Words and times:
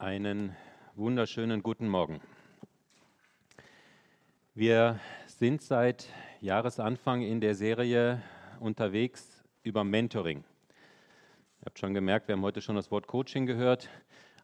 Einen 0.00 0.56
wunderschönen 0.96 1.62
guten 1.62 1.86
Morgen. 1.86 2.22
Wir 4.54 4.98
sind 5.26 5.60
seit 5.60 6.08
Jahresanfang 6.40 7.20
in 7.20 7.42
der 7.42 7.54
Serie 7.54 8.22
unterwegs 8.60 9.44
über 9.62 9.84
Mentoring. 9.84 10.38
Ihr 10.38 11.66
habt 11.66 11.78
schon 11.78 11.92
gemerkt, 11.92 12.28
wir 12.28 12.32
haben 12.34 12.40
heute 12.40 12.62
schon 12.62 12.76
das 12.76 12.90
Wort 12.90 13.08
Coaching 13.08 13.44
gehört. 13.44 13.90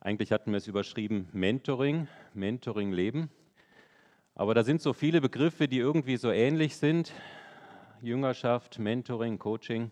Eigentlich 0.00 0.30
hatten 0.30 0.50
wir 0.50 0.58
es 0.58 0.66
überschrieben 0.66 1.30
Mentoring, 1.32 2.06
Mentoring 2.34 2.92
Leben. 2.92 3.30
Aber 4.34 4.52
da 4.52 4.62
sind 4.62 4.82
so 4.82 4.92
viele 4.92 5.22
Begriffe, 5.22 5.68
die 5.68 5.78
irgendwie 5.78 6.18
so 6.18 6.30
ähnlich 6.30 6.76
sind. 6.76 7.14
Jüngerschaft, 8.02 8.78
Mentoring, 8.78 9.38
Coaching. 9.38 9.90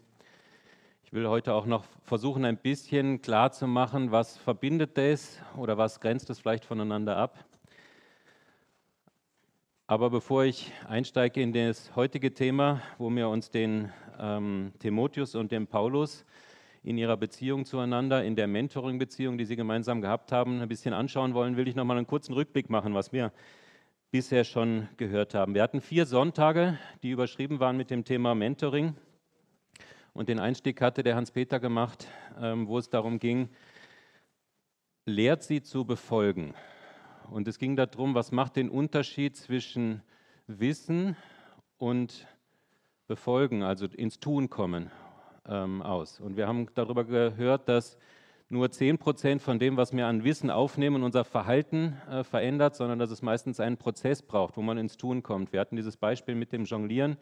Will 1.14 1.28
heute 1.28 1.54
auch 1.54 1.64
noch 1.64 1.84
versuchen, 2.02 2.44
ein 2.44 2.56
bisschen 2.56 3.22
klar 3.22 3.52
zu 3.52 3.68
machen, 3.68 4.10
was 4.10 4.36
verbindet 4.36 4.98
das 4.98 5.40
oder 5.56 5.78
was 5.78 6.00
grenzt 6.00 6.28
es 6.28 6.40
vielleicht 6.40 6.64
voneinander 6.64 7.16
ab. 7.16 7.44
Aber 9.86 10.10
bevor 10.10 10.42
ich 10.42 10.72
einsteige 10.88 11.40
in 11.40 11.52
das 11.52 11.94
heutige 11.94 12.34
Thema, 12.34 12.82
wo 12.98 13.10
wir 13.10 13.28
uns 13.28 13.48
den 13.48 13.92
ähm, 14.18 14.72
Timotheus 14.80 15.36
und 15.36 15.52
den 15.52 15.68
Paulus 15.68 16.24
in 16.82 16.98
ihrer 16.98 17.16
Beziehung 17.16 17.64
zueinander, 17.64 18.24
in 18.24 18.34
der 18.34 18.48
Mentoring-Beziehung, 18.48 19.38
die 19.38 19.44
sie 19.44 19.54
gemeinsam 19.54 20.00
gehabt 20.00 20.32
haben, 20.32 20.62
ein 20.62 20.68
bisschen 20.68 20.94
anschauen 20.94 21.32
wollen, 21.32 21.56
will 21.56 21.68
ich 21.68 21.76
noch 21.76 21.84
mal 21.84 21.96
einen 21.96 22.08
kurzen 22.08 22.32
Rückblick 22.32 22.70
machen, 22.70 22.92
was 22.92 23.12
wir 23.12 23.30
bisher 24.10 24.42
schon 24.42 24.88
gehört 24.96 25.32
haben. 25.32 25.54
Wir 25.54 25.62
hatten 25.62 25.80
vier 25.80 26.06
Sonntage, 26.06 26.76
die 27.04 27.10
überschrieben 27.10 27.60
waren 27.60 27.76
mit 27.76 27.90
dem 27.90 28.04
Thema 28.04 28.34
Mentoring. 28.34 28.96
Und 30.14 30.28
den 30.28 30.38
Einstieg 30.38 30.80
hatte 30.80 31.02
der 31.02 31.16
Hans-Peter 31.16 31.58
gemacht, 31.58 32.06
ähm, 32.40 32.68
wo 32.68 32.78
es 32.78 32.88
darum 32.88 33.18
ging, 33.18 33.48
lehrt 35.06 35.42
sie 35.42 35.60
zu 35.60 35.84
befolgen. 35.84 36.54
Und 37.32 37.48
es 37.48 37.58
ging 37.58 37.74
darum, 37.74 38.14
was 38.14 38.30
macht 38.30 38.54
den 38.54 38.70
Unterschied 38.70 39.36
zwischen 39.36 40.02
Wissen 40.46 41.16
und 41.78 42.28
Befolgen, 43.08 43.64
also 43.64 43.86
ins 43.86 44.20
Tun 44.20 44.48
kommen, 44.48 44.92
ähm, 45.48 45.82
aus. 45.82 46.20
Und 46.20 46.36
wir 46.36 46.46
haben 46.46 46.68
darüber 46.74 47.02
gehört, 47.02 47.68
dass 47.68 47.98
nur 48.48 48.70
10 48.70 48.98
Prozent 48.98 49.42
von 49.42 49.58
dem, 49.58 49.76
was 49.76 49.92
wir 49.92 50.06
an 50.06 50.22
Wissen 50.22 50.48
aufnehmen, 50.48 51.02
unser 51.02 51.24
Verhalten 51.24 52.00
äh, 52.08 52.22
verändert, 52.22 52.76
sondern 52.76 53.00
dass 53.00 53.10
es 53.10 53.20
meistens 53.20 53.58
einen 53.58 53.78
Prozess 53.78 54.22
braucht, 54.22 54.56
wo 54.56 54.62
man 54.62 54.78
ins 54.78 54.96
Tun 54.96 55.24
kommt. 55.24 55.52
Wir 55.52 55.58
hatten 55.58 55.74
dieses 55.74 55.96
Beispiel 55.96 56.36
mit 56.36 56.52
dem 56.52 56.66
Jonglieren 56.66 57.16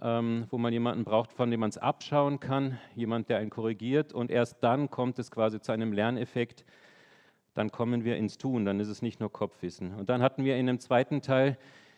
ähm, 0.00 0.46
wo 0.50 0.58
man 0.58 0.72
jemanden 0.72 1.04
braucht, 1.04 1.32
von 1.32 1.50
dem 1.50 1.60
man 1.60 1.70
es 1.70 1.78
abschauen 1.78 2.40
kann, 2.40 2.78
jemand, 2.94 3.28
der 3.28 3.38
einen 3.38 3.50
korrigiert 3.50 4.12
und 4.12 4.30
erst 4.30 4.62
dann 4.62 4.90
kommt 4.90 5.18
es 5.18 5.30
quasi 5.30 5.60
zu 5.60 5.72
einem 5.72 5.92
Lerneffekt, 5.92 6.64
dann 7.54 7.70
kommen 7.70 8.04
wir 8.04 8.16
ins 8.16 8.36
Tun, 8.36 8.64
dann 8.64 8.80
ist 8.80 8.88
es 8.88 9.02
nicht 9.02 9.20
nur 9.20 9.32
Kopfwissen. 9.32 9.94
Und 9.94 10.08
dann 10.08 10.22
hatten 10.22 10.44
wir 10.44 10.56
in 10.56 10.66
dem 10.66 10.80
zweiten 10.80 11.22
Teil 11.22 11.56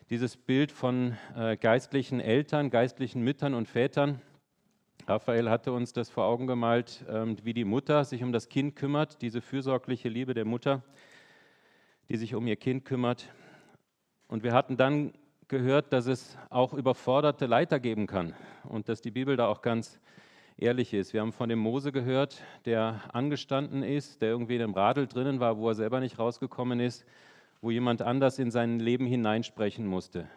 dieses 0.09 0.37
Bild 0.37 0.71
von 0.71 1.17
äh, 1.35 1.57
geistlichen 1.57 2.19
Eltern, 2.19 2.69
geistlichen 2.69 3.23
Müttern 3.23 3.53
und 3.53 3.67
Vätern. 3.67 4.21
Raphael 5.07 5.49
hatte 5.49 5.71
uns 5.71 5.93
das 5.93 6.09
vor 6.09 6.25
Augen 6.25 6.47
gemalt, 6.47 7.05
ähm, 7.09 7.37
wie 7.43 7.53
die 7.53 7.65
Mutter 7.65 8.05
sich 8.05 8.23
um 8.23 8.31
das 8.31 8.49
Kind 8.49 8.75
kümmert, 8.75 9.21
diese 9.21 9.41
fürsorgliche 9.41 10.09
Liebe 10.09 10.33
der 10.33 10.45
Mutter, 10.45 10.83
die 12.09 12.17
sich 12.17 12.35
um 12.35 12.45
ihr 12.47 12.55
Kind 12.55 12.85
kümmert. 12.85 13.33
Und 14.27 14.43
wir 14.43 14.53
hatten 14.53 14.77
dann 14.77 15.13
gehört, 15.47 15.93
dass 15.93 16.07
es 16.07 16.37
auch 16.49 16.73
überforderte 16.73 17.45
Leiter 17.45 17.79
geben 17.79 18.07
kann 18.07 18.33
und 18.63 18.89
dass 18.89 19.01
die 19.01 19.11
Bibel 19.11 19.37
da 19.37 19.47
auch 19.47 19.61
ganz 19.61 19.99
ehrlich 20.57 20.93
ist. 20.93 21.13
Wir 21.13 21.21
haben 21.21 21.31
von 21.31 21.49
dem 21.49 21.59
Mose 21.59 21.91
gehört, 21.91 22.41
der 22.65 23.01
angestanden 23.13 23.83
ist, 23.83 24.21
der 24.21 24.29
irgendwie 24.29 24.55
in 24.55 24.61
einem 24.61 24.73
Radl 24.73 25.07
drinnen 25.07 25.39
war, 25.39 25.57
wo 25.57 25.69
er 25.69 25.75
selber 25.75 25.99
nicht 25.99 26.19
rausgekommen 26.19 26.79
ist, 26.79 27.05
wo 27.61 27.71
jemand 27.71 28.01
anders 28.01 28.39
in 28.39 28.51
sein 28.51 28.79
Leben 28.79 29.05
hineinsprechen 29.05 29.87
musste. 29.87 30.27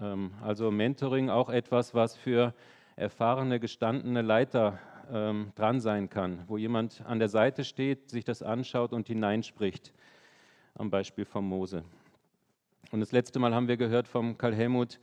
Ähm, 0.00 0.32
also 0.42 0.70
Mentoring 0.70 1.30
auch 1.30 1.48
etwas, 1.48 1.94
was 1.94 2.16
für 2.16 2.54
erfahrene, 2.96 3.60
gestandene 3.60 4.22
Leiter 4.22 4.78
ähm, 5.12 5.52
dran 5.54 5.80
sein 5.80 6.10
kann, 6.10 6.42
wo 6.48 6.56
jemand 6.56 7.02
an 7.06 7.18
der 7.18 7.28
Seite 7.28 7.62
steht, 7.64 8.10
sich 8.10 8.24
das 8.24 8.42
anschaut 8.42 8.92
und 8.92 9.06
hineinspricht, 9.06 9.92
am 10.74 10.90
Beispiel 10.90 11.24
von 11.24 11.44
Mose. 11.44 11.84
Und 12.92 13.00
das 13.00 13.10
letzte 13.10 13.40
Mal 13.40 13.52
haben 13.52 13.66
wir 13.66 13.76
gehört 13.76 14.06
vom 14.06 14.38
Karl 14.38 14.54
Helmut, 14.54 15.00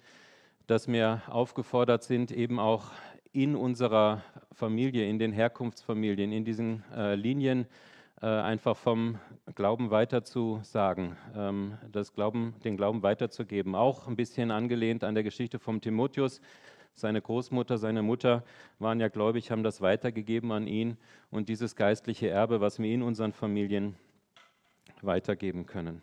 dass 0.68 0.88
wir 0.88 1.22
aufgefordert 1.28 2.04
sind, 2.04 2.32
eben 2.32 2.58
auch 2.58 2.92
in 3.34 3.58
unserer 3.58 4.24
Familie, 4.54 5.10
in 5.10 5.20
den 5.20 5.34
Herkunftsfamilien, 5.34 6.32
in 6.32 6.46
diesen 6.46 6.84
äh, 6.96 7.16
Linien 7.16 7.68
äh, 8.22 8.28
einfach 8.28 8.78
vom 8.78 9.20
Glauben 9.54 9.92
weiter 9.92 10.24
zu 10.24 10.62
sagen, 10.64 11.18
ähm, 11.36 11.78
das 11.92 12.14
Glauben, 12.14 12.56
den 12.64 12.78
Glauben 12.78 13.04
weiterzugeben. 13.04 13.76
Auch 13.76 14.08
ein 14.08 14.16
bisschen 14.16 14.50
angelehnt 14.50 15.04
an 15.04 15.14
der 15.14 15.24
Geschichte 15.24 15.60
vom 15.60 15.82
Timotheus. 15.82 16.40
Seine 16.94 17.22
Großmutter, 17.22 17.78
seine 17.78 18.02
Mutter 18.02 18.46
waren 18.80 19.02
ja 19.02 19.10
gläubig, 19.10 19.52
haben 19.52 19.64
das 19.64 19.82
weitergegeben 19.82 20.54
an 20.54 20.68
ihn 20.68 20.96
und 21.32 21.50
dieses 21.50 21.76
geistliche 21.76 22.30
Erbe, 22.30 22.62
was 22.62 22.80
wir 22.80 22.94
in 22.94 23.02
unseren 23.02 23.34
Familien 23.34 23.98
weitergeben 25.02 25.66
können. 25.66 26.02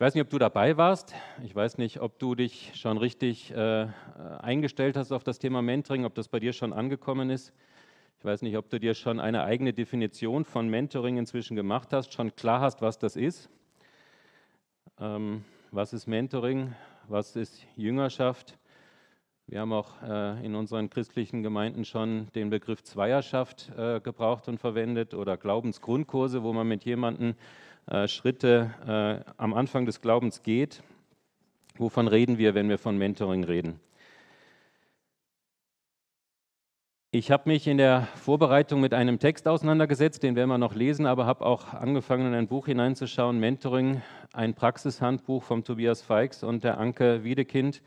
Ich 0.00 0.02
weiß 0.02 0.14
nicht, 0.14 0.24
ob 0.24 0.30
du 0.30 0.38
dabei 0.38 0.78
warst. 0.78 1.14
Ich 1.44 1.54
weiß 1.54 1.76
nicht, 1.76 2.00
ob 2.00 2.18
du 2.18 2.34
dich 2.34 2.72
schon 2.74 2.96
richtig 2.96 3.50
äh, 3.50 3.86
eingestellt 4.38 4.96
hast 4.96 5.12
auf 5.12 5.24
das 5.24 5.38
Thema 5.38 5.60
Mentoring, 5.60 6.06
ob 6.06 6.14
das 6.14 6.28
bei 6.28 6.40
dir 6.40 6.54
schon 6.54 6.72
angekommen 6.72 7.28
ist. 7.28 7.52
Ich 8.18 8.24
weiß 8.24 8.40
nicht, 8.40 8.56
ob 8.56 8.70
du 8.70 8.80
dir 8.80 8.94
schon 8.94 9.20
eine 9.20 9.42
eigene 9.42 9.74
Definition 9.74 10.46
von 10.46 10.70
Mentoring 10.70 11.18
inzwischen 11.18 11.54
gemacht 11.54 11.92
hast, 11.92 12.14
schon 12.14 12.34
klar 12.34 12.62
hast, 12.62 12.80
was 12.80 12.98
das 12.98 13.14
ist. 13.14 13.50
Ähm, 14.98 15.44
was 15.70 15.92
ist 15.92 16.06
Mentoring? 16.06 16.72
Was 17.06 17.36
ist 17.36 17.66
Jüngerschaft? 17.76 18.56
Wir 19.48 19.60
haben 19.60 19.74
auch 19.74 20.00
äh, 20.02 20.42
in 20.46 20.54
unseren 20.54 20.88
christlichen 20.88 21.42
Gemeinden 21.42 21.84
schon 21.84 22.28
den 22.34 22.48
Begriff 22.48 22.82
Zweierschaft 22.84 23.70
äh, 23.76 24.00
gebraucht 24.00 24.48
und 24.48 24.56
verwendet 24.56 25.12
oder 25.12 25.36
Glaubensgrundkurse, 25.36 26.42
wo 26.42 26.54
man 26.54 26.66
mit 26.68 26.86
jemandem 26.86 27.34
äh, 27.90 28.08
Schritte 28.08 29.24
äh, 29.26 29.32
am 29.36 29.52
Anfang 29.52 29.84
des 29.84 30.00
Glaubens 30.00 30.42
geht. 30.42 30.82
Wovon 31.76 32.08
reden 32.08 32.38
wir, 32.38 32.54
wenn 32.54 32.68
wir 32.68 32.78
von 32.78 32.96
Mentoring 32.96 33.44
reden? 33.44 33.80
Ich 37.12 37.32
habe 37.32 37.50
mich 37.50 37.66
in 37.66 37.76
der 37.76 38.06
Vorbereitung 38.14 38.80
mit 38.80 38.94
einem 38.94 39.18
Text 39.18 39.48
auseinandergesetzt, 39.48 40.22
den 40.22 40.36
werden 40.36 40.48
wir 40.48 40.58
noch 40.58 40.76
lesen, 40.76 41.06
aber 41.06 41.26
habe 41.26 41.44
auch 41.44 41.74
angefangen, 41.74 42.28
in 42.28 42.34
ein 42.34 42.46
Buch 42.46 42.66
hineinzuschauen, 42.66 43.40
Mentoring, 43.40 44.00
ein 44.32 44.54
Praxishandbuch 44.54 45.42
vom 45.42 45.64
Tobias 45.64 46.02
Feix 46.02 46.44
und 46.44 46.62
der 46.62 46.78
Anke 46.78 47.24
Wiedekind. 47.24 47.82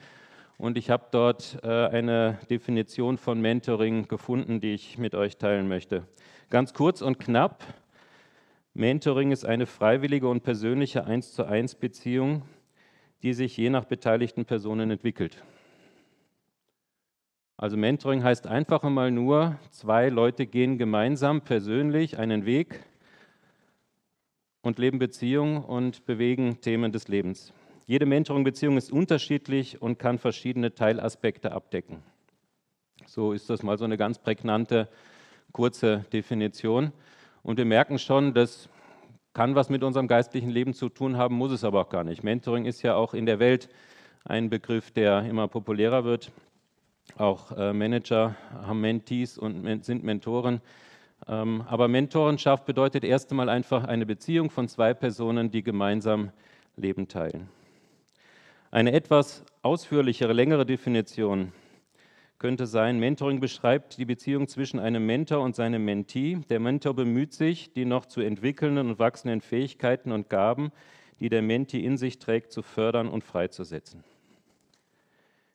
Und 0.57 0.77
ich 0.77 0.89
habe 0.89 1.05
dort 1.11 1.57
äh, 1.63 1.67
eine 1.67 2.37
Definition 2.49 3.17
von 3.17 3.39
Mentoring 3.39 4.09
gefunden, 4.09 4.59
die 4.59 4.73
ich 4.73 4.97
mit 4.97 5.15
euch 5.15 5.37
teilen 5.37 5.69
möchte. 5.69 6.05
Ganz 6.49 6.73
kurz 6.73 7.01
und 7.01 7.17
knapp. 7.17 7.63
Mentoring 8.75 9.31
ist 9.31 9.45
eine 9.45 9.67
freiwillige 9.67 10.27
und 10.27 10.41
persönliche 10.41 11.05
1 11.05 11.33
zu 11.33 11.45
1 11.45 11.75
Beziehung, 11.75 12.41
die 13.21 13.33
sich 13.33 13.55
je 13.55 13.69
nach 13.69 13.85
beteiligten 13.85 14.45
Personen 14.45 14.89
entwickelt. 14.89 15.43
Also 17.55 17.77
Mentoring 17.77 18.23
heißt 18.23 18.47
einfach 18.47 18.83
einmal 18.83 19.11
nur, 19.11 19.59
zwei 19.69 20.09
Leute 20.09 20.47
gehen 20.47 20.79
gemeinsam 20.79 21.41
persönlich 21.41 22.17
einen 22.17 22.45
Weg 22.47 22.79
und 24.63 24.79
leben 24.79 24.97
Beziehungen 24.97 25.63
und 25.63 26.05
bewegen 26.05 26.59
Themen 26.59 26.91
des 26.91 27.07
Lebens. 27.07 27.53
Jede 27.85 28.07
Mentoring-Beziehung 28.07 28.77
ist 28.77 28.91
unterschiedlich 28.91 29.83
und 29.83 29.99
kann 29.99 30.17
verschiedene 30.17 30.73
Teilaspekte 30.73 31.51
abdecken. 31.51 32.01
So 33.05 33.33
ist 33.33 33.51
das 33.51 33.61
mal 33.61 33.77
so 33.77 33.85
eine 33.85 33.97
ganz 33.97 34.17
prägnante, 34.17 34.89
kurze 35.51 36.05
Definition. 36.11 36.91
Und 37.43 37.57
wir 37.57 37.65
merken 37.65 37.99
schon, 37.99 38.33
das 38.33 38.69
kann 39.33 39.55
was 39.55 39.69
mit 39.69 39.83
unserem 39.83 40.07
geistlichen 40.07 40.49
Leben 40.49 40.73
zu 40.73 40.89
tun 40.89 41.17
haben, 41.17 41.35
muss 41.35 41.51
es 41.51 41.63
aber 41.63 41.81
auch 41.81 41.89
gar 41.89 42.03
nicht. 42.03 42.23
Mentoring 42.23 42.65
ist 42.65 42.81
ja 42.83 42.95
auch 42.95 43.13
in 43.13 43.25
der 43.25 43.39
Welt 43.39 43.69
ein 44.23 44.49
Begriff, 44.49 44.91
der 44.91 45.23
immer 45.23 45.47
populärer 45.47 46.05
wird. 46.05 46.31
Auch 47.17 47.51
äh, 47.51 47.73
Manager 47.73 48.35
haben 48.65 48.79
Mentees 48.79 49.37
und 49.37 49.83
sind 49.83 50.03
Mentoren. 50.03 50.61
Ähm, 51.27 51.63
aber 51.67 51.87
Mentorenschaft 51.89 52.65
bedeutet 52.65 53.03
erst 53.03 53.31
einmal 53.31 53.49
einfach 53.49 53.83
eine 53.83 54.05
Beziehung 54.05 54.49
von 54.49 54.69
zwei 54.69 54.93
Personen, 54.93 55.51
die 55.51 55.63
gemeinsam 55.63 56.31
Leben 56.77 57.07
teilen. 57.07 57.49
Eine 58.71 58.93
etwas 58.93 59.43
ausführlichere, 59.61 60.33
längere 60.33 60.65
Definition 60.65 61.51
könnte 62.43 62.67
sein, 62.67 62.99
Mentoring 62.99 63.39
beschreibt 63.39 63.97
die 63.97 64.03
Beziehung 64.03 64.49
zwischen 64.49 64.77
einem 64.77 65.05
Mentor 65.05 65.39
und 65.39 65.55
seinem 65.55 65.85
Mentee. 65.85 66.39
Der 66.49 66.59
Mentor 66.59 66.93
bemüht 66.93 67.31
sich, 67.31 67.71
die 67.71 67.85
noch 67.85 68.05
zu 68.05 68.19
entwickelnden 68.19 68.89
und 68.89 68.99
wachsenden 68.99 69.39
Fähigkeiten 69.39 70.11
und 70.11 70.29
Gaben, 70.29 70.73
die 71.21 71.29
der 71.29 71.41
Mentee 71.41 71.79
in 71.79 71.95
sich 71.95 72.19
trägt, 72.19 72.51
zu 72.51 72.61
fördern 72.61 73.07
und 73.07 73.23
freizusetzen. 73.23 74.03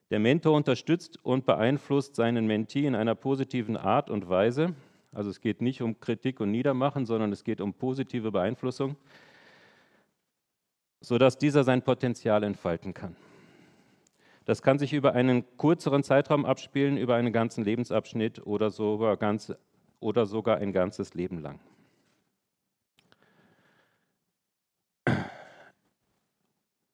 Der 0.09 0.17
Mentor 0.17 0.55
unterstützt 0.55 1.23
und 1.23 1.45
beeinflusst 1.45 2.15
seinen 2.15 2.47
Mentee 2.47 2.87
in 2.87 2.95
einer 2.95 3.13
positiven 3.13 3.77
Art 3.77 4.09
und 4.09 4.27
Weise. 4.27 4.73
Also 5.11 5.29
es 5.29 5.41
geht 5.41 5.61
nicht 5.61 5.83
um 5.83 5.99
Kritik 5.99 6.39
und 6.39 6.49
Niedermachen, 6.49 7.05
sondern 7.05 7.31
es 7.31 7.43
geht 7.43 7.61
um 7.61 7.71
positive 7.71 8.31
Beeinflussung, 8.31 8.95
sodass 11.01 11.37
dieser 11.37 11.63
sein 11.63 11.83
Potenzial 11.83 12.41
entfalten 12.41 12.95
kann. 12.95 13.15
Das 14.49 14.63
kann 14.63 14.79
sich 14.79 14.93
über 14.93 15.13
einen 15.13 15.45
kürzeren 15.59 16.01
Zeitraum 16.01 16.43
abspielen, 16.43 16.97
über 16.97 17.13
einen 17.13 17.31
ganzen 17.31 17.63
Lebensabschnitt 17.63 18.47
oder 18.47 18.71
sogar, 18.71 19.15
ganz, 19.15 19.53
oder 19.99 20.25
sogar 20.25 20.57
ein 20.57 20.73
ganzes 20.73 21.13
Leben 21.13 21.39
lang. 21.39 21.59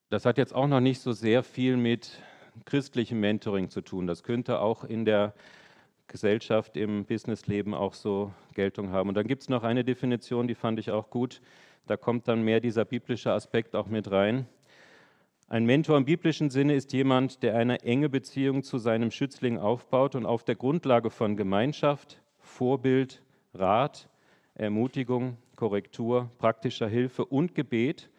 Das 0.10 0.26
hat 0.26 0.38
jetzt 0.38 0.54
auch 0.54 0.68
noch 0.68 0.82
nicht 0.82 1.00
so 1.00 1.14
sehr 1.14 1.44
viel 1.44 1.78
mit 1.78 2.22
christlichem 2.66 3.22
Mentoring 3.22 3.70
zu 3.70 3.80
tun. 3.80 4.06
Das 4.06 4.24
könnte 4.24 4.60
auch 4.60 4.84
in 4.84 5.06
der 5.06 5.34
Gesellschaft, 6.08 6.76
im 6.76 7.06
Businessleben 7.06 7.74
auch 7.74 7.94
so 7.94 8.34
Geltung 8.54 8.90
haben. 8.90 9.08
Und 9.08 9.16
dann 9.16 9.28
gibt 9.28 9.44
es 9.44 9.48
noch 9.48 9.64
eine 9.64 9.86
Definition, 9.86 10.50
die 10.50 10.56
fand 10.56 10.78
ich 10.78 10.92
auch 10.92 11.10
gut. 11.10 11.40
Da 11.88 11.96
kommt 11.96 12.28
dann 12.28 12.42
mehr 12.42 12.60
dieser 12.60 12.84
biblische 12.84 13.32
Aspekt 13.32 13.78
auch 13.78 13.88
mit 13.88 14.12
rein. 14.12 14.46
Ein 15.48 15.66
Mentor 15.66 15.98
im 15.98 16.06
biblischen 16.06 16.50
Sinne 16.50 16.74
ist 16.74 16.92
jemand, 16.92 17.44
der 17.44 17.56
eine 17.56 17.82
enge 17.84 18.10
Beziehung 18.10 18.64
zu 18.64 18.80
seinem 18.80 19.12
Schützling 19.12 19.60
aufbaut 19.60 20.16
und 20.16 20.26
auf 20.26 20.44
der 20.44 20.56
Grundlage 20.56 21.12
von 21.12 21.38
Gemeinschaft, 21.38 22.20
Vorbild, 22.40 23.22
Rat, 23.54 24.10
Ermutigung, 24.56 25.38
Korrektur, 25.56 26.32
praktischer 26.40 26.88
Hilfe 26.88 27.26
und 27.26 27.54
Gebet 27.54 28.10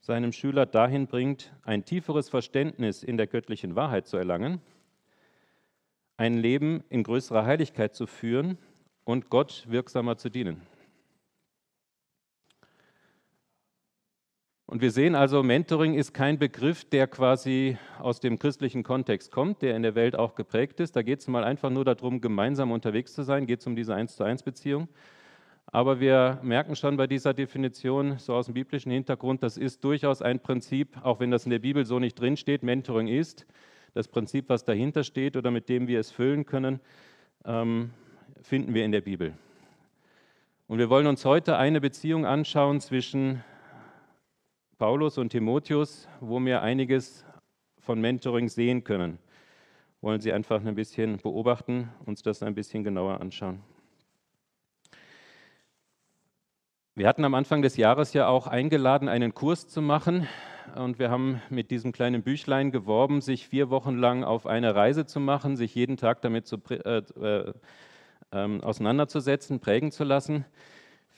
seinem 0.00 0.32
Schüler 0.32 0.66
dahin 0.66 1.06
bringt, 1.06 1.52
ein 1.62 1.84
tieferes 1.84 2.28
Verständnis 2.28 3.04
in 3.04 3.16
der 3.16 3.28
göttlichen 3.28 3.76
Wahrheit 3.76 4.08
zu 4.08 4.16
erlangen, 4.16 4.60
ein 6.16 6.34
Leben 6.34 6.82
in 6.88 7.04
größerer 7.04 7.46
Heiligkeit 7.46 7.94
zu 7.94 8.08
führen 8.08 8.58
und 9.04 9.30
Gott 9.30 9.66
wirksamer 9.68 10.16
zu 10.16 10.28
dienen. 10.28 10.60
Und 14.72 14.80
wir 14.80 14.90
sehen 14.90 15.14
also, 15.14 15.42
Mentoring 15.42 15.92
ist 15.92 16.14
kein 16.14 16.38
Begriff, 16.38 16.86
der 16.86 17.06
quasi 17.06 17.76
aus 17.98 18.20
dem 18.20 18.38
christlichen 18.38 18.82
Kontext 18.82 19.30
kommt, 19.30 19.60
der 19.60 19.76
in 19.76 19.82
der 19.82 19.94
Welt 19.94 20.16
auch 20.16 20.34
geprägt 20.34 20.80
ist. 20.80 20.96
Da 20.96 21.02
geht 21.02 21.20
es 21.20 21.28
mal 21.28 21.44
einfach 21.44 21.68
nur 21.68 21.84
darum, 21.84 22.22
gemeinsam 22.22 22.72
unterwegs 22.72 23.12
zu 23.12 23.22
sein, 23.22 23.44
geht 23.44 23.60
es 23.60 23.66
um 23.66 23.76
diese 23.76 23.94
1 23.94 24.16
zu 24.16 24.24
1 24.24 24.44
Beziehung. 24.44 24.88
Aber 25.66 26.00
wir 26.00 26.40
merken 26.42 26.74
schon 26.74 26.96
bei 26.96 27.06
dieser 27.06 27.34
Definition, 27.34 28.16
so 28.16 28.32
aus 28.32 28.46
dem 28.46 28.54
biblischen 28.54 28.90
Hintergrund, 28.90 29.42
das 29.42 29.58
ist 29.58 29.84
durchaus 29.84 30.22
ein 30.22 30.40
Prinzip, 30.40 30.96
auch 31.02 31.20
wenn 31.20 31.30
das 31.30 31.44
in 31.44 31.50
der 31.50 31.58
Bibel 31.58 31.84
so 31.84 31.98
nicht 31.98 32.18
drinsteht, 32.18 32.62
Mentoring 32.62 33.08
ist. 33.08 33.44
Das 33.92 34.08
Prinzip, 34.08 34.48
was 34.48 34.64
dahinter 34.64 35.04
steht 35.04 35.36
oder 35.36 35.50
mit 35.50 35.68
dem 35.68 35.86
wir 35.86 36.00
es 36.00 36.10
füllen 36.10 36.46
können, 36.46 36.80
ähm, 37.44 37.90
finden 38.40 38.72
wir 38.72 38.86
in 38.86 38.92
der 38.92 39.02
Bibel. 39.02 39.34
Und 40.66 40.78
wir 40.78 40.88
wollen 40.88 41.06
uns 41.06 41.26
heute 41.26 41.58
eine 41.58 41.82
Beziehung 41.82 42.24
anschauen 42.24 42.80
zwischen 42.80 43.44
Paulus 44.82 45.16
und 45.16 45.28
Timotheus, 45.28 46.08
wo 46.18 46.40
wir 46.40 46.60
einiges 46.60 47.24
von 47.78 48.00
Mentoring 48.00 48.48
sehen 48.48 48.82
können. 48.82 49.20
Wollen 50.00 50.20
Sie 50.20 50.32
einfach 50.32 50.64
ein 50.64 50.74
bisschen 50.74 51.18
beobachten, 51.18 51.88
uns 52.04 52.22
das 52.22 52.42
ein 52.42 52.56
bisschen 52.56 52.82
genauer 52.82 53.20
anschauen. 53.20 53.62
Wir 56.96 57.06
hatten 57.06 57.24
am 57.24 57.34
Anfang 57.34 57.62
des 57.62 57.76
Jahres 57.76 58.12
ja 58.12 58.26
auch 58.26 58.48
eingeladen, 58.48 59.08
einen 59.08 59.34
Kurs 59.34 59.68
zu 59.68 59.80
machen. 59.80 60.26
Und 60.74 60.98
wir 60.98 61.10
haben 61.10 61.40
mit 61.48 61.70
diesem 61.70 61.92
kleinen 61.92 62.24
Büchlein 62.24 62.72
geworben, 62.72 63.20
sich 63.20 63.46
vier 63.46 63.70
Wochen 63.70 63.98
lang 63.98 64.24
auf 64.24 64.48
eine 64.48 64.74
Reise 64.74 65.06
zu 65.06 65.20
machen, 65.20 65.56
sich 65.56 65.76
jeden 65.76 65.96
Tag 65.96 66.22
damit 66.22 66.48
zu, 66.48 66.56
äh, 66.70 67.02
äh, 67.20 67.52
äh, 68.32 68.60
auseinanderzusetzen, 68.60 69.60
prägen 69.60 69.92
zu 69.92 70.02
lassen. 70.02 70.44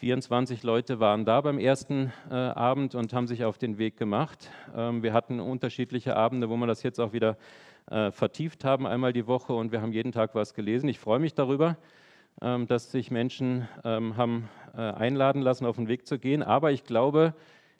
24 0.04 0.62
Leute 0.64 1.00
waren 1.00 1.24
da 1.24 1.40
beim 1.40 1.58
ersten 1.58 2.12
äh, 2.30 2.34
Abend 2.34 2.94
und 2.94 3.14
haben 3.14 3.26
sich 3.26 3.42
auf 3.42 3.56
den 3.56 3.78
Weg 3.78 3.96
gemacht. 3.96 4.50
Ähm, 4.76 5.02
wir 5.02 5.14
hatten 5.14 5.40
unterschiedliche 5.40 6.14
Abende, 6.14 6.50
wo 6.50 6.58
wir 6.58 6.66
das 6.66 6.82
jetzt 6.82 7.00
auch 7.00 7.14
wieder 7.14 7.38
äh, 7.90 8.10
vertieft 8.10 8.66
haben, 8.66 8.86
einmal 8.86 9.14
die 9.14 9.26
Woche 9.26 9.54
und 9.54 9.72
wir 9.72 9.80
haben 9.80 9.92
jeden 9.92 10.12
Tag 10.12 10.34
was 10.34 10.52
gelesen. 10.52 10.90
Ich 10.90 10.98
freue 10.98 11.20
mich 11.20 11.32
darüber, 11.32 11.78
ähm, 12.42 12.66
dass 12.66 12.92
sich 12.92 13.10
Menschen 13.10 13.66
ähm, 13.82 14.18
haben 14.18 14.50
äh, 14.76 14.82
einladen 14.82 15.40
lassen, 15.40 15.64
auf 15.64 15.76
den 15.76 15.88
Weg 15.88 16.06
zu 16.06 16.18
gehen. 16.18 16.42
Aber 16.42 16.70
ich 16.70 16.84
glaube, 16.84 17.32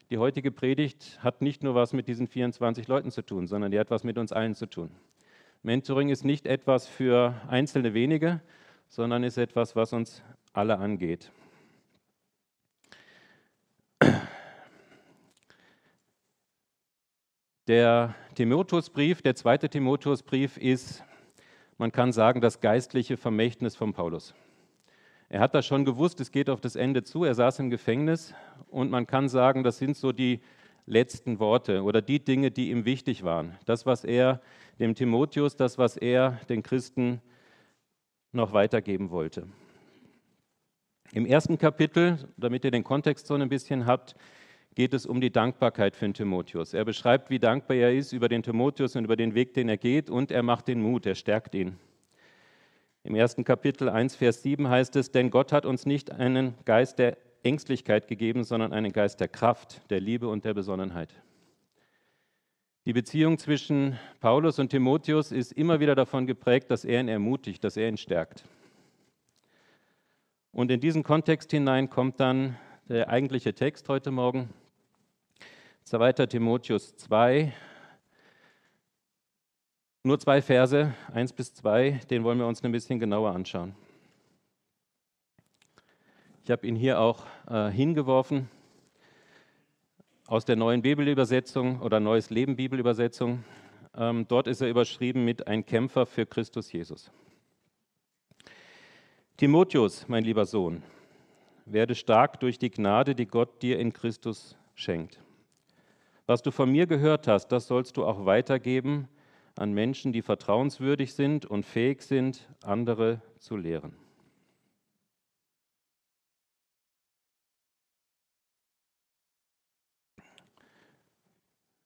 die 0.08 0.16
heutige 0.16 0.50
Predigt 0.50 1.18
hat 1.22 1.42
nicht 1.42 1.62
nur 1.62 1.74
was 1.74 1.92
mit 1.92 2.08
diesen 2.08 2.26
24 2.26 2.88
Leuten 2.88 3.10
zu 3.10 3.20
tun, 3.20 3.46
sondern 3.46 3.70
die 3.70 3.78
hat 3.78 3.90
was 3.90 4.02
mit 4.02 4.16
uns 4.16 4.32
allen 4.32 4.54
zu 4.54 4.64
tun. 4.64 4.90
Mentoring 5.62 6.08
ist 6.08 6.24
nicht 6.24 6.46
etwas 6.46 6.88
für 6.88 7.34
einzelne 7.48 7.92
wenige, 7.92 8.40
sondern 8.88 9.24
ist 9.24 9.36
etwas, 9.36 9.76
was 9.76 9.92
uns 9.92 10.22
alle 10.54 10.78
angeht. 10.78 11.30
Der 17.66 18.14
Timotheusbrief, 18.34 19.22
der 19.22 19.34
zweite 19.36 19.70
Timotheusbrief 19.70 20.58
ist, 20.58 21.02
man 21.78 21.92
kann 21.92 22.12
sagen, 22.12 22.42
das 22.42 22.60
geistliche 22.60 23.16
Vermächtnis 23.16 23.74
von 23.74 23.94
Paulus. 23.94 24.34
Er 25.30 25.40
hat 25.40 25.54
das 25.54 25.64
schon 25.64 25.86
gewusst, 25.86 26.20
es 26.20 26.30
geht 26.30 26.50
auf 26.50 26.60
das 26.60 26.76
Ende 26.76 27.04
zu, 27.04 27.24
er 27.24 27.34
saß 27.34 27.60
im 27.60 27.70
Gefängnis 27.70 28.34
und 28.68 28.90
man 28.90 29.06
kann 29.06 29.30
sagen, 29.30 29.64
das 29.64 29.78
sind 29.78 29.96
so 29.96 30.12
die 30.12 30.40
letzten 30.84 31.38
Worte 31.38 31.82
oder 31.84 32.02
die 32.02 32.22
Dinge, 32.22 32.50
die 32.50 32.70
ihm 32.70 32.84
wichtig 32.84 33.24
waren. 33.24 33.56
Das, 33.64 33.86
was 33.86 34.04
er 34.04 34.42
dem 34.78 34.94
Timotheus, 34.94 35.56
das, 35.56 35.78
was 35.78 35.96
er 35.96 36.38
den 36.50 36.62
Christen 36.62 37.22
noch 38.32 38.52
weitergeben 38.52 39.08
wollte. 39.08 39.48
Im 41.12 41.24
ersten 41.24 41.56
Kapitel, 41.56 42.18
damit 42.36 42.62
ihr 42.66 42.70
den 42.70 42.84
Kontext 42.84 43.26
so 43.26 43.32
ein 43.32 43.48
bisschen 43.48 43.86
habt, 43.86 44.16
geht 44.74 44.94
es 44.94 45.06
um 45.06 45.20
die 45.20 45.30
Dankbarkeit 45.30 45.94
für 45.94 46.06
den 46.06 46.14
Timotheus. 46.14 46.74
Er 46.74 46.84
beschreibt, 46.84 47.30
wie 47.30 47.38
dankbar 47.38 47.76
er 47.76 47.94
ist 47.94 48.12
über 48.12 48.28
den 48.28 48.42
Timotheus 48.42 48.96
und 48.96 49.04
über 49.04 49.16
den 49.16 49.34
Weg, 49.34 49.54
den 49.54 49.68
er 49.68 49.76
geht, 49.76 50.10
und 50.10 50.30
er 50.30 50.42
macht 50.42 50.68
den 50.68 50.82
Mut, 50.82 51.06
er 51.06 51.14
stärkt 51.14 51.54
ihn. 51.54 51.78
Im 53.04 53.14
ersten 53.14 53.44
Kapitel 53.44 53.88
1, 53.88 54.16
Vers 54.16 54.42
7 54.42 54.68
heißt 54.68 54.96
es, 54.96 55.10
denn 55.10 55.30
Gott 55.30 55.52
hat 55.52 55.66
uns 55.66 55.86
nicht 55.86 56.10
einen 56.10 56.54
Geist 56.64 56.98
der 56.98 57.18
Ängstlichkeit 57.42 58.08
gegeben, 58.08 58.44
sondern 58.44 58.72
einen 58.72 58.92
Geist 58.92 59.20
der 59.20 59.28
Kraft, 59.28 59.82
der 59.90 60.00
Liebe 60.00 60.28
und 60.28 60.44
der 60.44 60.54
Besonnenheit. 60.54 61.14
Die 62.86 62.92
Beziehung 62.92 63.38
zwischen 63.38 63.98
Paulus 64.20 64.58
und 64.58 64.70
Timotheus 64.70 65.32
ist 65.32 65.52
immer 65.52 65.80
wieder 65.80 65.94
davon 65.94 66.26
geprägt, 66.26 66.70
dass 66.70 66.84
er 66.84 67.00
ihn 67.00 67.08
ermutigt, 67.08 67.62
dass 67.62 67.76
er 67.76 67.88
ihn 67.88 67.96
stärkt. 67.96 68.44
Und 70.52 70.70
in 70.70 70.80
diesen 70.80 71.02
Kontext 71.02 71.50
hinein 71.50 71.90
kommt 71.90 72.20
dann 72.20 72.56
der 72.88 73.08
eigentliche 73.08 73.54
Text 73.54 73.88
heute 73.88 74.10
Morgen, 74.10 74.50
2. 75.84 76.12
Timotheus 76.26 76.96
2. 76.96 77.52
Nur 80.02 80.18
zwei 80.18 80.40
Verse, 80.40 80.94
1 81.12 81.32
bis 81.34 81.52
2, 81.54 82.00
den 82.08 82.24
wollen 82.24 82.38
wir 82.38 82.46
uns 82.46 82.64
ein 82.64 82.72
bisschen 82.72 82.98
genauer 82.98 83.32
anschauen. 83.32 83.74
Ich 86.42 86.50
habe 86.50 86.66
ihn 86.66 86.74
hier 86.74 87.00
auch 87.00 87.26
äh, 87.48 87.70
hingeworfen 87.70 88.48
aus 90.26 90.46
der 90.46 90.56
neuen 90.56 90.80
Bibelübersetzung 90.80 91.82
oder 91.82 92.00
Neues 92.00 92.30
Leben 92.30 92.56
Bibelübersetzung. 92.56 93.44
Ähm, 93.94 94.26
dort 94.26 94.46
ist 94.46 94.62
er 94.62 94.70
überschrieben 94.70 95.26
mit 95.26 95.46
Ein 95.46 95.66
Kämpfer 95.66 96.06
für 96.06 96.24
Christus 96.24 96.72
Jesus. 96.72 97.10
Timotheus, 99.36 100.08
mein 100.08 100.24
lieber 100.24 100.46
Sohn, 100.46 100.82
werde 101.66 101.94
stark 101.94 102.40
durch 102.40 102.58
die 102.58 102.70
Gnade, 102.70 103.14
die 103.14 103.26
Gott 103.26 103.60
dir 103.60 103.78
in 103.78 103.92
Christus 103.92 104.56
schenkt. 104.74 105.20
Was 106.26 106.40
du 106.40 106.50
von 106.50 106.72
mir 106.72 106.86
gehört 106.86 107.28
hast, 107.28 107.48
das 107.48 107.66
sollst 107.66 107.98
du 107.98 108.04
auch 108.04 108.24
weitergeben 108.24 109.08
an 109.56 109.72
Menschen, 109.72 110.12
die 110.12 110.22
vertrauenswürdig 110.22 111.12
sind 111.12 111.44
und 111.44 111.66
fähig 111.66 112.00
sind, 112.00 112.48
andere 112.62 113.20
zu 113.38 113.56
lehren. 113.56 113.94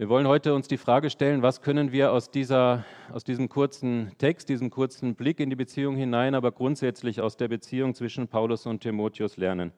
Wir 0.01 0.09
wollen 0.09 0.29
heute 0.29 0.55
uns 0.55 0.69
die 0.69 0.77
Frage 0.77 1.11
stellen, 1.11 1.43
was 1.43 1.61
können 1.61 1.91
wir 1.91 2.13
aus, 2.13 2.31
dieser, 2.31 2.85
aus 3.13 3.25
diesem 3.25 3.49
kurzen 3.49 4.13
Text, 4.19 4.49
diesem 4.49 4.71
kurzen 4.71 5.17
Blick 5.17 5.41
in 5.41 5.51
die 5.51 5.57
Beziehung 5.57 5.97
hinein, 5.97 6.37
aber 6.37 6.53
grundsätzlich 6.53 7.21
aus 7.21 7.37
der 7.37 7.49
Beziehung 7.49 7.97
zwischen 7.97 8.29
Paulus 8.29 8.67
und 8.67 8.83
Timotheus 8.83 9.37
lernen. 9.37 9.73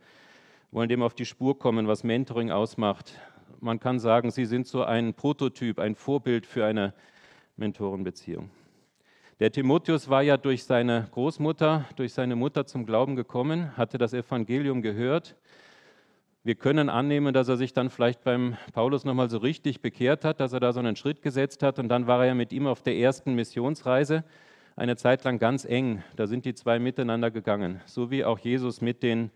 Wir 0.71 0.76
wollen 0.76 0.90
dem 0.90 1.02
auf 1.02 1.14
die 1.14 1.25
Spur 1.25 1.59
kommen, 1.59 1.88
was 1.88 2.05
Mentoring 2.05 2.50
ausmacht, 2.50 3.14
man 3.61 3.81
kann 3.81 3.99
sagen, 3.99 4.31
sie 4.31 4.45
sind 4.45 4.67
so 4.67 4.85
ein 4.85 5.14
Prototyp, 5.14 5.79
ein 5.79 5.95
Vorbild 5.95 6.47
für 6.47 6.64
eine 6.64 6.95
Mentorenbeziehung. 7.57 8.50
Der 9.38 9.50
Timotheus 9.50 10.11
war 10.11 10.23
ja 10.23 10.37
durch 10.37 10.64
seine 10.64 11.09
Großmutter, 11.12 11.87
durch 11.97 12.12
seine 12.12 12.37
Mutter 12.37 12.67
zum 12.67 12.85
Glauben 12.85 13.17
gekommen, 13.17 13.76
hatte 13.76 13.97
das 13.97 14.12
Evangelium 14.12 14.83
gehört. 14.83 15.37
Wir 16.43 16.55
können 16.55 16.88
annehmen, 16.88 17.35
dass 17.35 17.49
er 17.49 17.57
sich 17.57 17.73
dann 17.73 17.90
vielleicht 17.90 18.25
beim 18.25 18.57
Paulus 18.73 19.05
nochmal 19.05 19.31
so 19.31 19.38
richtig 19.38 19.81
bekehrt 19.81 20.25
hat, 20.25 20.40
dass 20.40 20.52
er 20.52 20.61
da 20.61 20.73
so 20.73 20.81
einen 20.81 20.97
Schritt 20.97 21.23
gesetzt 21.23 21.62
hat 21.62 21.79
und 21.79 21.88
dann 21.88 22.07
war 22.07 22.21
er 22.21 22.29
ja 22.29 22.35
mit 22.35 22.52
ihm 22.52 22.67
auf 22.67 22.83
der 22.83 22.97
ersten 22.97 23.35
Missionsreise 23.35 24.25
eine 24.76 24.97
Zeit 24.97 25.25
lang 25.25 25.38
ganz 25.38 25.64
eng. 25.64 26.02
Da 26.17 26.26
sind 26.26 26.45
die 26.45 26.55
zwei 26.55 26.79
miteinander 26.79 27.31
gegangen, 27.31 27.81
so 27.85 28.11
wie 28.11 28.25
auch 28.25 28.38
Jesus 28.38 28.81
mit 28.81 29.02
den 29.02 29.31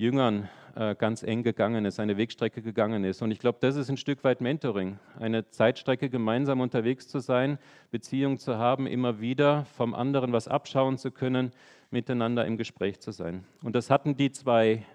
Jüngern 0.00 0.48
äh, 0.76 0.94
ganz 0.94 1.22
eng 1.22 1.42
gegangen 1.42 1.84
ist, 1.84 2.00
eine 2.00 2.16
Wegstrecke 2.16 2.62
gegangen 2.62 3.04
ist. 3.04 3.20
Und 3.20 3.32
ich 3.32 3.38
glaube, 3.38 3.58
das 3.60 3.76
ist 3.76 3.90
ein 3.90 3.98
Stück 3.98 4.24
weit 4.24 4.40
Mentoring, 4.40 4.98
eine 5.18 5.50
Zeitstrecke 5.50 6.08
gemeinsam 6.08 6.62
unterwegs 6.62 7.06
zu 7.06 7.18
sein, 7.18 7.58
Beziehung 7.90 8.38
zu 8.38 8.56
haben, 8.56 8.86
immer 8.86 9.20
wieder 9.20 9.66
vom 9.76 9.94
anderen 9.94 10.32
was 10.32 10.48
abschauen 10.48 10.96
zu 10.96 11.10
können, 11.10 11.52
miteinander 11.90 12.46
im 12.46 12.56
Gespräch 12.56 12.98
zu 13.00 13.10
sein. 13.10 13.44
Und 13.62 13.76
das 13.76 13.90
hatten 13.90 14.16
die 14.16 14.32
zwei 14.32 14.86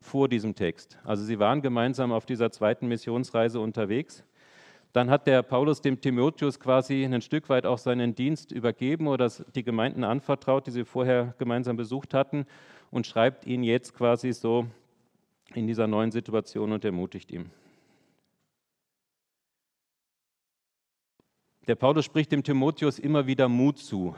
vor 0.00 0.28
diesem 0.28 0.54
Text. 0.54 1.00
Also 1.02 1.24
sie 1.24 1.40
waren 1.40 1.60
gemeinsam 1.60 2.12
auf 2.12 2.26
dieser 2.26 2.52
zweiten 2.52 2.86
Missionsreise 2.86 3.58
unterwegs. 3.58 4.22
Dann 4.96 5.10
hat 5.10 5.26
der 5.26 5.42
Paulus 5.42 5.82
dem 5.82 6.00
Timotheus 6.00 6.58
quasi 6.58 7.04
ein 7.04 7.20
Stück 7.20 7.50
weit 7.50 7.66
auch 7.66 7.76
seinen 7.76 8.14
Dienst 8.14 8.50
übergeben 8.50 9.08
oder 9.08 9.30
die 9.54 9.62
Gemeinden 9.62 10.04
anvertraut, 10.04 10.66
die 10.66 10.70
sie 10.70 10.86
vorher 10.86 11.34
gemeinsam 11.36 11.76
besucht 11.76 12.14
hatten 12.14 12.46
und 12.90 13.06
schreibt 13.06 13.44
ihn 13.44 13.62
jetzt 13.62 13.92
quasi 13.92 14.32
so 14.32 14.66
in 15.52 15.66
dieser 15.66 15.86
neuen 15.86 16.12
Situation 16.12 16.72
und 16.72 16.82
ermutigt 16.82 17.30
ihn. 17.30 17.50
Der 21.68 21.74
Paulus 21.74 22.06
spricht 22.06 22.32
dem 22.32 22.42
Timotheus 22.42 22.98
immer 22.98 23.26
wieder 23.26 23.50
Mut 23.50 23.76
zu. 23.76 24.16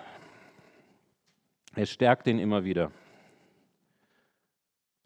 Er 1.75 1.87
stärkt 1.87 2.28
ihn 2.28 2.38
immer 2.38 2.62
wieder. 2.62 2.92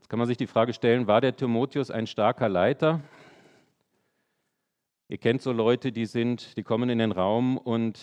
Jetzt 0.00 0.10
kann 0.10 0.18
man 0.18 0.28
sich 0.28 0.36
die 0.36 0.46
Frage 0.46 0.74
stellen, 0.74 1.06
war 1.06 1.22
der 1.22 1.34
Timotheus 1.34 1.90
ein 1.90 2.06
starker 2.06 2.50
Leiter? 2.50 3.00
Ihr 5.12 5.18
kennt 5.18 5.42
so 5.42 5.52
Leute, 5.52 5.92
die 5.92 6.06
sind, 6.06 6.56
die 6.56 6.62
kommen 6.62 6.88
in 6.88 6.96
den 6.96 7.12
Raum 7.12 7.58
und 7.58 8.00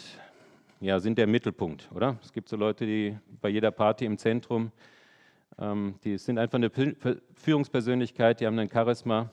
ja, 0.79 0.99
sind 0.99 1.17
der 1.17 1.25
Mittelpunkt, 1.25 1.89
oder? 1.91 2.19
Es 2.21 2.31
gibt 2.31 2.47
so 2.47 2.55
Leute, 2.55 2.85
die 2.85 3.17
bei 3.41 3.49
jeder 3.49 3.71
Party 3.71 4.05
im 4.05 4.19
Zentrum 4.19 4.71
ähm, 5.57 5.95
die 6.03 6.19
sind 6.19 6.37
einfach 6.37 6.59
eine 6.59 6.69
Führungspersönlichkeit, 7.33 8.41
die 8.41 8.45
haben 8.45 8.59
ein 8.59 8.69
Charisma, 8.69 9.31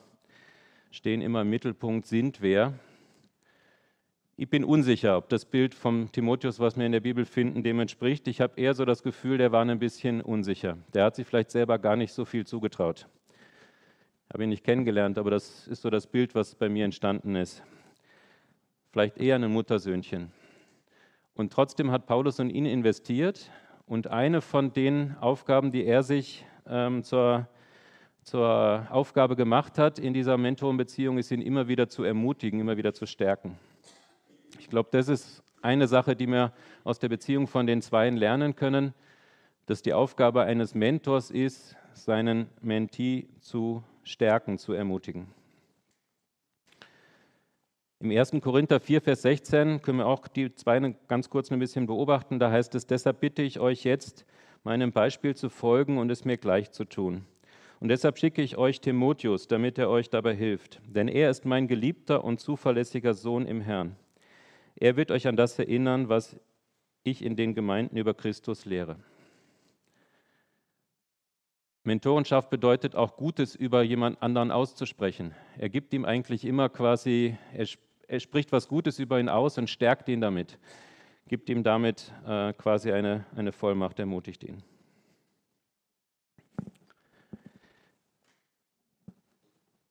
stehen 0.89 1.21
immer 1.21 1.41
im 1.41 1.51
Mittelpunkt, 1.51 2.07
sind 2.07 2.41
wer. 2.41 2.73
Ich 4.37 4.49
bin 4.49 4.63
unsicher, 4.63 5.15
ob 5.15 5.29
das 5.29 5.45
Bild 5.45 5.75
vom 5.75 6.11
Timotheus, 6.11 6.59
was 6.59 6.77
wir 6.77 6.85
in 6.87 6.93
der 6.93 7.01
Bibel 7.01 7.25
finden, 7.25 7.61
dem 7.61 7.79
entspricht. 7.79 8.27
Ich 8.27 8.41
habe 8.41 8.59
eher 8.59 8.73
so 8.73 8.85
das 8.85 9.03
Gefühl, 9.03 9.37
der 9.37 9.51
war 9.51 9.63
ein 9.63 9.77
bisschen 9.77 10.21
unsicher. 10.21 10.79
Der 10.95 11.03
hat 11.03 11.15
sich 11.15 11.27
vielleicht 11.27 11.51
selber 11.51 11.77
gar 11.77 11.95
nicht 11.95 12.11
so 12.11 12.25
viel 12.25 12.43
zugetraut. 12.47 13.07
Habe 14.37 14.43
ihn 14.43 14.49
nicht 14.51 14.63
kennengelernt, 14.63 15.17
aber 15.17 15.31
das 15.31 15.67
ist 15.67 15.81
so 15.81 15.89
das 15.89 16.05
Bild, 16.05 16.35
was 16.35 16.53
bei 16.53 16.69
mir 16.69 16.85
entstanden 16.85 17.35
ist. 17.35 17.63
Vielleicht 18.91 19.17
eher 19.17 19.33
ein 19.33 19.51
Muttersöhnchen. 19.51 20.31
Und 21.33 21.51
trotzdem 21.51 21.89
hat 21.89 22.05
Paulus 22.05 22.37
in 22.37 22.51
ihn 22.51 22.67
investiert 22.67 23.49
und 23.87 24.05
eine 24.05 24.41
von 24.41 24.73
den 24.73 25.17
Aufgaben, 25.21 25.71
die 25.71 25.85
er 25.85 26.03
sich 26.03 26.45
ähm, 26.67 27.01
zur, 27.03 27.47
zur 28.21 28.85
Aufgabe 28.91 29.35
gemacht 29.35 29.79
hat 29.79 29.97
in 29.97 30.13
dieser 30.13 30.37
Mentorenbeziehung, 30.37 31.17
ist 31.17 31.31
ihn 31.31 31.41
immer 31.41 31.67
wieder 31.67 31.89
zu 31.89 32.03
ermutigen, 32.03 32.59
immer 32.59 32.77
wieder 32.77 32.93
zu 32.93 33.07
stärken. 33.07 33.57
Ich 34.59 34.69
glaube, 34.69 34.89
das 34.91 35.07
ist 35.07 35.41
eine 35.63 35.87
Sache, 35.87 36.15
die 36.15 36.27
wir 36.27 36.53
aus 36.83 36.99
der 36.99 37.09
Beziehung 37.09 37.47
von 37.47 37.65
den 37.65 37.81
Zweien 37.81 38.15
lernen 38.15 38.55
können, 38.55 38.93
dass 39.65 39.81
die 39.81 39.93
Aufgabe 39.93 40.43
eines 40.43 40.75
Mentors 40.75 41.31
ist, 41.31 41.75
seinen 41.93 42.51
Mentee 42.61 43.29
zu 43.39 43.83
stärken, 44.07 44.57
zu 44.57 44.73
ermutigen. 44.73 45.27
Im 47.99 48.11
1. 48.11 48.31
Korinther 48.41 48.79
4, 48.79 49.01
Vers 49.01 49.23
16 49.23 49.81
können 49.81 49.99
wir 49.99 50.05
auch 50.05 50.27
die 50.27 50.53
zwei 50.53 50.79
ganz 51.07 51.29
kurz 51.29 51.51
ein 51.51 51.57
bisschen 51.57 51.87
beobachten. 51.87 52.37
Da 52.37 52.51
heißt 52.51 52.75
es, 52.75 52.85
deshalb 52.85 53.21
bitte 53.21 53.41
ich 53.41 53.59
euch 53.59 53.83
jetzt, 53.83 54.25
meinem 54.63 54.91
Beispiel 54.91 55.35
zu 55.35 55.49
folgen 55.49 55.97
und 55.97 56.11
es 56.11 56.23
mir 56.23 56.37
gleich 56.37 56.71
zu 56.71 56.85
tun. 56.85 57.25
Und 57.79 57.89
deshalb 57.89 58.17
schicke 58.17 58.41
ich 58.41 58.57
euch 58.57 58.81
Timotheus, 58.81 59.47
damit 59.47 59.77
er 59.77 59.89
euch 59.89 60.09
dabei 60.09 60.35
hilft. 60.35 60.79
Denn 60.87 61.07
er 61.07 61.29
ist 61.29 61.45
mein 61.45 61.67
geliebter 61.67 62.23
und 62.23 62.39
zuverlässiger 62.39 63.13
Sohn 63.13 63.45
im 63.45 63.61
Herrn. 63.61 63.95
Er 64.75 64.95
wird 64.95 65.09
euch 65.09 65.27
an 65.27 65.35
das 65.35 65.57
erinnern, 65.57 66.07
was 66.07 66.39
ich 67.03 67.23
in 67.23 67.35
den 67.35 67.55
Gemeinden 67.55 67.97
über 67.97 68.13
Christus 68.13 68.65
lehre. 68.65 68.97
Mentorenschaft 71.87 72.49
bedeutet 72.49 72.95
auch 72.95 73.15
Gutes 73.15 73.55
über 73.55 73.81
jemand 73.81 74.21
anderen 74.21 74.51
auszusprechen. 74.51 75.33
Er 75.57 75.69
gibt 75.69 75.93
ihm 75.93 76.03
eigentlich 76.03 76.43
immer 76.43 76.67
quasi, 76.67 77.37
er 77.53 77.65
er 78.09 78.19
spricht 78.19 78.51
was 78.51 78.67
Gutes 78.67 78.99
über 78.99 79.19
ihn 79.19 79.29
aus 79.29 79.57
und 79.57 79.69
stärkt 79.69 80.07
ihn 80.09 80.21
damit, 80.21 80.59
gibt 81.27 81.49
ihm 81.49 81.63
damit 81.63 82.13
äh, 82.25 82.53
quasi 82.53 82.91
eine, 82.91 83.25
eine 83.35 83.51
Vollmacht, 83.51 83.99
ermutigt 83.99 84.43
ihn. 84.43 84.63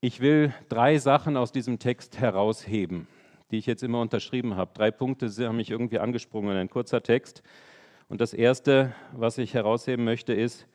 Ich 0.01 0.21
will 0.21 0.55
drei 0.69 0.99
Sachen 0.99 1.37
aus 1.37 1.51
diesem 1.51 1.79
Text 1.79 2.19
herausheben, 2.19 3.07
die 3.51 3.57
ich 3.57 3.67
jetzt 3.67 3.83
immer 3.83 4.01
unterschrieben 4.01 4.57
habe. 4.57 4.71
Drei 4.75 4.91
Punkte 4.91 5.29
haben 5.47 5.57
mich 5.57 5.71
irgendwie 5.71 5.99
angesprungen, 5.99 6.57
ein 6.57 6.71
kurzer 6.71 7.03
Text. 7.03 7.43
Und 8.09 8.21
das 8.21 8.35
Erste, 8.35 8.95
was 9.13 9.39
ich 9.39 9.55
herausheben 9.55 10.05
möchte, 10.05 10.33
ist, 10.33 10.67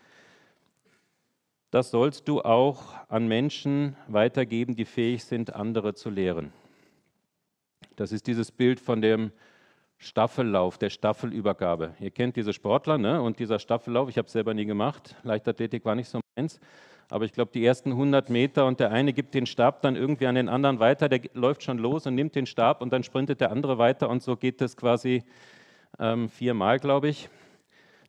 das 1.71 1.89
sollst 1.89 2.27
du 2.27 2.41
auch 2.41 2.93
an 3.07 3.27
Menschen 3.27 3.95
weitergeben, 4.07 4.75
die 4.75 4.85
fähig 4.85 5.23
sind, 5.23 5.55
andere 5.55 5.93
zu 5.93 6.09
lehren. 6.09 6.51
Das 7.95 8.11
ist 8.11 8.27
dieses 8.27 8.51
Bild 8.51 8.79
von 8.79 9.01
dem 9.01 9.31
Staffellauf, 9.97 10.77
der 10.77 10.89
Staffelübergabe. 10.89 11.95
Ihr 11.99 12.11
kennt 12.11 12.35
diese 12.35 12.53
Sportler 12.53 12.97
ne? 12.97 13.21
und 13.21 13.39
dieser 13.39 13.59
Staffellauf, 13.59 14.09
ich 14.09 14.17
habe 14.17 14.25
es 14.25 14.33
selber 14.33 14.53
nie 14.53 14.65
gemacht, 14.65 15.15
Leichtathletik 15.23 15.85
war 15.85 15.95
nicht 15.95 16.09
so 16.09 16.19
meins, 16.35 16.59
aber 17.09 17.25
ich 17.25 17.33
glaube 17.33 17.51
die 17.53 17.63
ersten 17.63 17.91
100 17.91 18.29
Meter 18.29 18.65
und 18.65 18.79
der 18.79 18.91
eine 18.91 19.13
gibt 19.13 19.33
den 19.33 19.45
Stab 19.45 19.81
dann 19.81 19.95
irgendwie 19.95 20.27
an 20.27 20.35
den 20.35 20.49
anderen 20.49 20.79
weiter, 20.79 21.07
der 21.07 21.21
läuft 21.33 21.63
schon 21.63 21.77
los 21.77 22.07
und 22.07 22.15
nimmt 22.15 22.35
den 22.35 22.47
Stab 22.47 22.81
und 22.81 22.91
dann 22.91 23.03
sprintet 23.03 23.41
der 23.41 23.51
andere 23.51 23.77
weiter 23.77 24.09
und 24.09 24.23
so 24.23 24.35
geht 24.35 24.59
das 24.59 24.75
quasi 24.75 25.23
ähm, 25.99 26.29
viermal, 26.29 26.79
glaube 26.79 27.09
ich. 27.09 27.29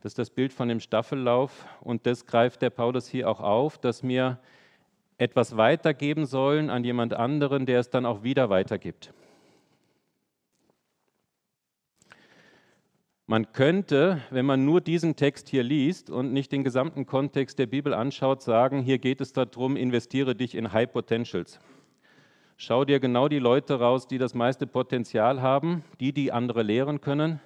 Das 0.02 0.10
ist 0.10 0.18
das 0.18 0.30
Bild 0.30 0.52
von 0.52 0.66
dem 0.66 0.80
Staffellauf 0.80 1.64
und 1.80 2.06
das 2.06 2.26
greift 2.26 2.60
der 2.60 2.70
Paulus 2.70 3.06
hier 3.06 3.30
auch 3.30 3.38
auf, 3.38 3.78
dass 3.78 4.02
wir 4.02 4.40
etwas 5.16 5.56
weitergeben 5.56 6.26
sollen 6.26 6.70
an 6.70 6.82
jemand 6.82 7.14
anderen, 7.14 7.66
der 7.66 7.78
es 7.78 7.88
dann 7.88 8.04
auch 8.04 8.24
wieder 8.24 8.50
weitergibt. 8.50 9.14
Man 13.26 13.52
könnte, 13.52 14.20
wenn 14.30 14.44
man 14.44 14.64
nur 14.64 14.80
diesen 14.80 15.14
Text 15.14 15.48
hier 15.48 15.62
liest 15.62 16.10
und 16.10 16.32
nicht 16.32 16.50
den 16.50 16.64
gesamten 16.64 17.06
Kontext 17.06 17.60
der 17.60 17.66
Bibel 17.66 17.94
anschaut, 17.94 18.42
sagen, 18.42 18.82
hier 18.82 18.98
geht 18.98 19.20
es 19.20 19.32
darum, 19.32 19.76
investiere 19.76 20.34
dich 20.34 20.56
in 20.56 20.72
High 20.72 20.90
Potentials. 20.90 21.60
Schau 22.56 22.84
dir 22.84 22.98
genau 22.98 23.28
die 23.28 23.38
Leute 23.38 23.78
raus, 23.78 24.08
die 24.08 24.18
das 24.18 24.34
meiste 24.34 24.66
Potenzial 24.66 25.40
haben, 25.40 25.84
die, 26.00 26.12
die 26.12 26.32
andere 26.32 26.64
lehren 26.64 27.00
können 27.00 27.38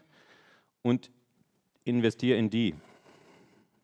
und 0.80 1.10
investiere 1.86 2.38
in 2.38 2.50
die. 2.50 2.74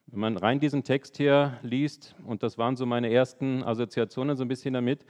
Wenn 0.08 0.20
man 0.20 0.36
rein 0.36 0.60
diesen 0.60 0.84
Text 0.84 1.16
hier 1.16 1.58
liest, 1.62 2.14
und 2.26 2.42
das 2.42 2.58
waren 2.58 2.76
so 2.76 2.84
meine 2.84 3.10
ersten 3.10 3.62
Assoziationen 3.64 4.36
so 4.36 4.44
ein 4.44 4.48
bisschen 4.48 4.74
damit, 4.74 5.06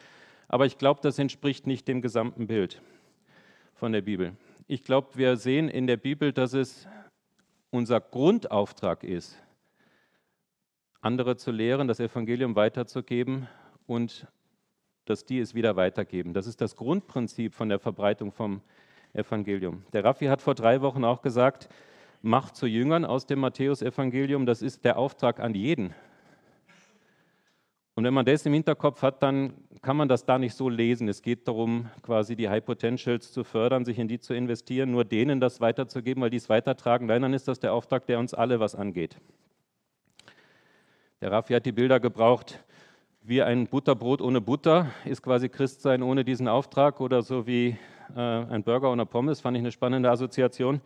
aber 0.47 0.67
ich 0.67 0.79
glaube, 0.79 1.01
das 1.03 1.19
entspricht 1.19 1.67
nicht 1.67 1.89
dem 1.89 2.03
gesamten 2.03 2.47
Bild 2.47 2.81
von 3.75 3.91
der 3.91 4.03
Bibel 4.03 4.37
ich 4.73 4.85
glaube, 4.85 5.09
wir 5.15 5.37
sehen 5.37 5.69
in 5.69 5.87
der 5.87 5.99
Bibel, 5.99 6.33
dass 6.33 6.55
es 6.55 6.89
unser 7.71 8.01
Grundauftrag 8.01 9.05
ist, 9.05 9.39
andere 11.01 11.37
zu 11.37 11.51
lehren, 11.51 11.89
das 11.89 12.01
Evangelium 12.01 12.55
weiterzugeben 12.55 13.49
und 13.87 14.27
dass 15.05 15.25
die 15.25 15.41
es 15.41 15.55
wieder 15.55 15.77
weitergeben. 15.77 16.33
Das 16.33 16.47
ist 16.47 16.61
das 16.61 16.77
Grundprinzip 16.77 17.55
von 17.55 17.69
der 17.69 17.81
Verbreitung 17.81 18.31
vom 18.31 18.63
Evangelium. 19.13 19.85
Der 19.93 20.05
Raffi 20.05 20.27
hat 20.27 20.41
vor 20.41 20.55
drei 20.55 20.81
Wochen 20.81 21.05
auch 21.05 21.23
gesagt, 21.23 21.69
macht 22.23 22.57
zu 22.57 22.67
Jüngern 22.67 23.05
aus 23.05 23.26
dem 23.26 23.41
Matthäusevangelium, 23.41 24.47
das 24.47 24.62
ist 24.62 24.85
der 24.85 24.97
Auftrag 24.97 25.41
an 25.41 25.55
jeden. 25.55 25.95
Und 27.95 28.05
wenn 28.05 28.14
man 28.14 28.25
das 28.25 28.47
im 28.47 28.55
Hinterkopf 28.55 29.02
hat, 29.02 29.23
dann 29.23 29.52
kann 29.83 29.99
man 29.99 30.09
das 30.09 30.25
da 30.25 30.38
nicht 30.38 30.55
so 30.55 30.69
lesen. 30.71 31.09
Es 31.09 31.21
geht 31.21 31.47
darum, 31.47 31.91
quasi 32.02 32.37
die 32.37 32.49
High 32.49 32.64
Potentials 32.64 33.33
zu 33.33 33.45
fördern, 33.45 33.85
sich 33.85 33.99
in 33.99 34.09
die 34.09 34.19
zu 34.19 34.33
investieren, 34.33 34.91
nur 34.91 35.05
denen 35.05 35.41
das 35.41 35.61
weiterzugeben, 35.61 36.23
weil 36.23 36.31
die 36.31 36.38
es 36.38 36.49
weitertragen. 36.49 37.07
Nein, 37.07 37.21
dann 37.21 37.35
ist 37.35 37.49
das 37.49 37.61
der 37.61 37.75
Auftrag, 37.75 38.07
der 38.07 38.19
uns 38.19 38.33
alle 38.33 38.61
was 38.61 38.75
angeht. 38.75 39.19
Der 41.21 41.31
Raffi 41.31 41.52
hat 41.52 41.67
die 41.67 41.73
Bilder 41.73 42.00
gebraucht, 42.00 42.64
wie 43.23 43.43
ein 43.43 43.67
Butterbrot 43.67 44.23
ohne 44.23 44.41
Butter 44.41 44.91
ist 45.05 45.23
quasi 45.23 45.49
Christsein 45.49 46.02
ohne 46.02 46.25
diesen 46.25 46.49
Auftrag 46.49 47.00
oder 47.00 47.23
so 47.23 47.47
wie 47.47 47.76
äh, 48.17 48.21
ein 48.21 48.64
Burger 48.64 48.91
ohne 48.91 49.07
Pommes, 49.07 49.41
fand 49.41 49.57
ich 49.57 49.62
eine 49.62 49.71
spannende 49.71 50.11
Assoziation. 50.11 50.81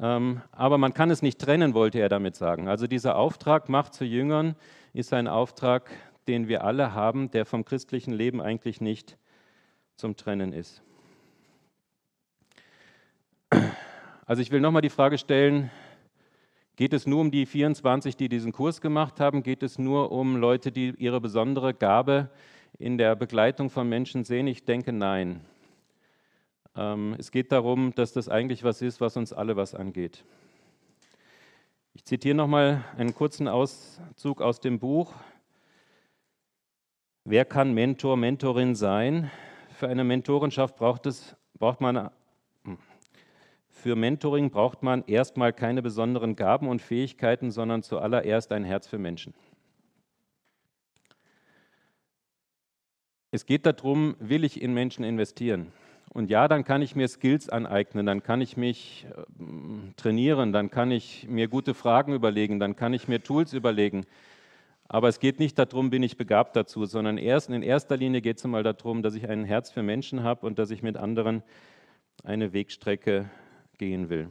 Ähm, 0.00 0.42
aber 0.52 0.78
man 0.78 0.94
kann 0.94 1.10
es 1.10 1.22
nicht 1.22 1.40
trennen, 1.40 1.74
wollte 1.74 1.98
er 1.98 2.08
damit 2.08 2.36
sagen. 2.36 2.68
Also 2.68 2.86
dieser 2.86 3.16
Auftrag, 3.16 3.68
Macht 3.68 3.94
zu 3.94 4.04
Jüngern, 4.04 4.56
ist 4.92 5.12
ein 5.12 5.28
Auftrag, 5.28 5.90
den 6.28 6.48
wir 6.48 6.64
alle 6.64 6.94
haben, 6.94 7.30
der 7.30 7.46
vom 7.46 7.64
christlichen 7.64 8.12
Leben 8.12 8.40
eigentlich 8.40 8.80
nicht 8.80 9.16
zum 9.96 10.16
Trennen 10.16 10.52
ist. 10.52 10.82
Also 14.26 14.40
ich 14.40 14.50
will 14.50 14.60
nochmal 14.60 14.82
die 14.82 14.88
Frage 14.88 15.18
stellen, 15.18 15.70
geht 16.76 16.92
es 16.92 17.06
nur 17.06 17.20
um 17.20 17.30
die 17.30 17.44
24, 17.44 18.16
die 18.16 18.28
diesen 18.28 18.52
Kurs 18.52 18.80
gemacht 18.80 19.20
haben? 19.20 19.42
Geht 19.42 19.62
es 19.62 19.78
nur 19.78 20.10
um 20.12 20.36
Leute, 20.36 20.72
die 20.72 20.94
ihre 20.96 21.20
besondere 21.20 21.74
Gabe 21.74 22.30
in 22.78 22.98
der 22.98 23.14
Begleitung 23.14 23.68
von 23.68 23.88
Menschen 23.88 24.24
sehen? 24.24 24.46
Ich 24.46 24.64
denke 24.64 24.92
nein. 24.92 25.40
Ähm, 26.76 27.14
es 27.18 27.30
geht 27.30 27.52
darum, 27.52 27.94
dass 27.94 28.12
das 28.12 28.28
eigentlich 28.28 28.64
was 28.64 28.82
ist, 28.82 29.00
was 29.00 29.16
uns 29.16 29.32
alle 29.32 29.56
was 29.56 29.74
angeht. 29.74 30.24
Ich 31.94 32.04
zitiere 32.04 32.34
nochmal 32.34 32.84
einen 32.96 33.14
kurzen 33.14 33.48
Auszug 33.48 34.40
aus 34.40 34.60
dem 34.60 34.78
Buch. 34.78 35.14
Wer 37.24 37.44
kann 37.44 37.74
Mentor, 37.74 38.16
Mentorin 38.16 38.74
sein? 38.74 39.30
Für 39.74 39.88
eine 39.88 40.04
Mentorenschaft 40.04 40.76
braucht, 40.76 41.06
es, 41.06 41.36
braucht 41.58 41.80
man 41.80 42.10
für 43.82 43.96
Mentoring 43.96 44.50
braucht 44.50 44.84
man 44.84 45.02
erstmal 45.08 45.52
keine 45.52 45.82
besonderen 45.82 46.36
Gaben 46.36 46.68
und 46.68 46.80
Fähigkeiten, 46.80 47.50
sondern 47.50 47.82
zuallererst 47.82 48.52
ein 48.52 48.62
Herz 48.62 48.86
für 48.86 48.98
Menschen. 48.98 49.34
Es 53.32 53.44
geht 53.44 53.66
darum, 53.66 54.14
will 54.20 54.44
ich 54.44 54.62
in 54.62 54.72
Menschen 54.72 55.04
investieren? 55.04 55.72
Und 56.12 56.28
ja, 56.28 56.46
dann 56.46 56.64
kann 56.64 56.82
ich 56.82 56.94
mir 56.94 57.08
Skills 57.08 57.48
aneignen, 57.48 58.04
dann 58.04 58.22
kann 58.22 58.42
ich 58.42 58.58
mich 58.58 59.06
äh, 59.16 59.92
trainieren, 59.96 60.52
dann 60.52 60.70
kann 60.70 60.90
ich 60.90 61.26
mir 61.26 61.48
gute 61.48 61.72
Fragen 61.72 62.12
überlegen, 62.12 62.60
dann 62.60 62.76
kann 62.76 62.92
ich 62.92 63.08
mir 63.08 63.22
Tools 63.22 63.54
überlegen. 63.54 64.04
Aber 64.88 65.08
es 65.08 65.20
geht 65.20 65.38
nicht 65.38 65.58
darum, 65.58 65.88
bin 65.88 66.02
ich 66.02 66.18
begabt 66.18 66.54
dazu, 66.54 66.84
sondern 66.84 67.16
erst, 67.16 67.48
in 67.48 67.62
erster 67.62 67.96
Linie 67.96 68.20
geht 68.20 68.36
es 68.36 68.44
einmal 68.44 68.62
darum, 68.62 69.02
dass 69.02 69.14
ich 69.14 69.26
ein 69.26 69.44
Herz 69.44 69.70
für 69.70 69.82
Menschen 69.82 70.22
habe 70.22 70.44
und 70.44 70.58
dass 70.58 70.70
ich 70.70 70.82
mit 70.82 70.98
anderen 70.98 71.42
eine 72.24 72.52
Wegstrecke 72.52 73.30
gehen 73.78 74.10
will. 74.10 74.28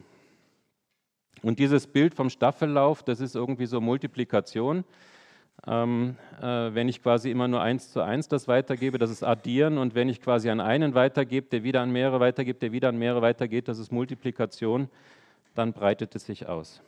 Und 1.42 1.58
dieses 1.58 1.88
Bild 1.88 2.14
vom 2.14 2.30
Staffellauf, 2.30 3.02
das 3.02 3.20
ist 3.20 3.36
irgendwie 3.36 3.66
so 3.66 3.82
Multiplikation. 3.82 4.84
Ähm, 5.68 6.18
äh, 6.42 6.74
wenn 6.74 6.90
ich 6.90 7.04
quasi 7.04 7.30
immer 7.30 7.48
nur 7.48 7.62
eins 7.62 7.92
zu 7.92 8.02
eins 8.02 8.28
das 8.28 8.48
weitergebe, 8.48 8.98
das 8.98 9.12
ist 9.12 9.24
Addieren. 9.24 9.78
Und 9.78 9.94
wenn 9.94 10.10
ich 10.10 10.22
quasi 10.22 10.50
an 10.50 10.60
einen 10.60 10.96
weitergebe, 10.96 11.48
der 11.50 11.64
wieder 11.64 11.82
an 11.82 11.92
mehrere 11.92 12.20
weitergibt, 12.20 12.64
der 12.64 12.72
wieder 12.72 12.90
an 12.90 12.98
mehrere 12.98 13.22
weitergeht, 13.22 13.68
das 13.68 13.78
ist 13.78 13.92
Multiplikation, 13.92 14.90
dann 15.54 15.74
breitet 15.74 16.16
es 16.16 16.26
sich 16.26 16.48
aus. 16.48 16.82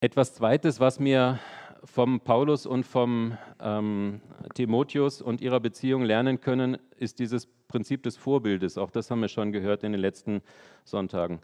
Etwas 0.00 0.34
Zweites, 0.34 0.78
was 0.78 1.00
mir 1.00 1.40
vom 1.86 2.20
Paulus 2.20 2.66
und 2.66 2.84
vom 2.84 3.38
ähm, 3.60 4.20
Timotheus 4.54 5.22
und 5.22 5.40
ihrer 5.40 5.60
Beziehung 5.60 6.02
lernen 6.02 6.40
können, 6.40 6.78
ist 6.98 7.18
dieses 7.18 7.46
Prinzip 7.68 8.02
des 8.02 8.16
Vorbildes. 8.16 8.78
Auch 8.78 8.90
das 8.90 9.10
haben 9.10 9.20
wir 9.20 9.28
schon 9.28 9.52
gehört 9.52 9.84
in 9.84 9.92
den 9.92 10.00
letzten 10.00 10.42
Sonntagen. 10.84 11.40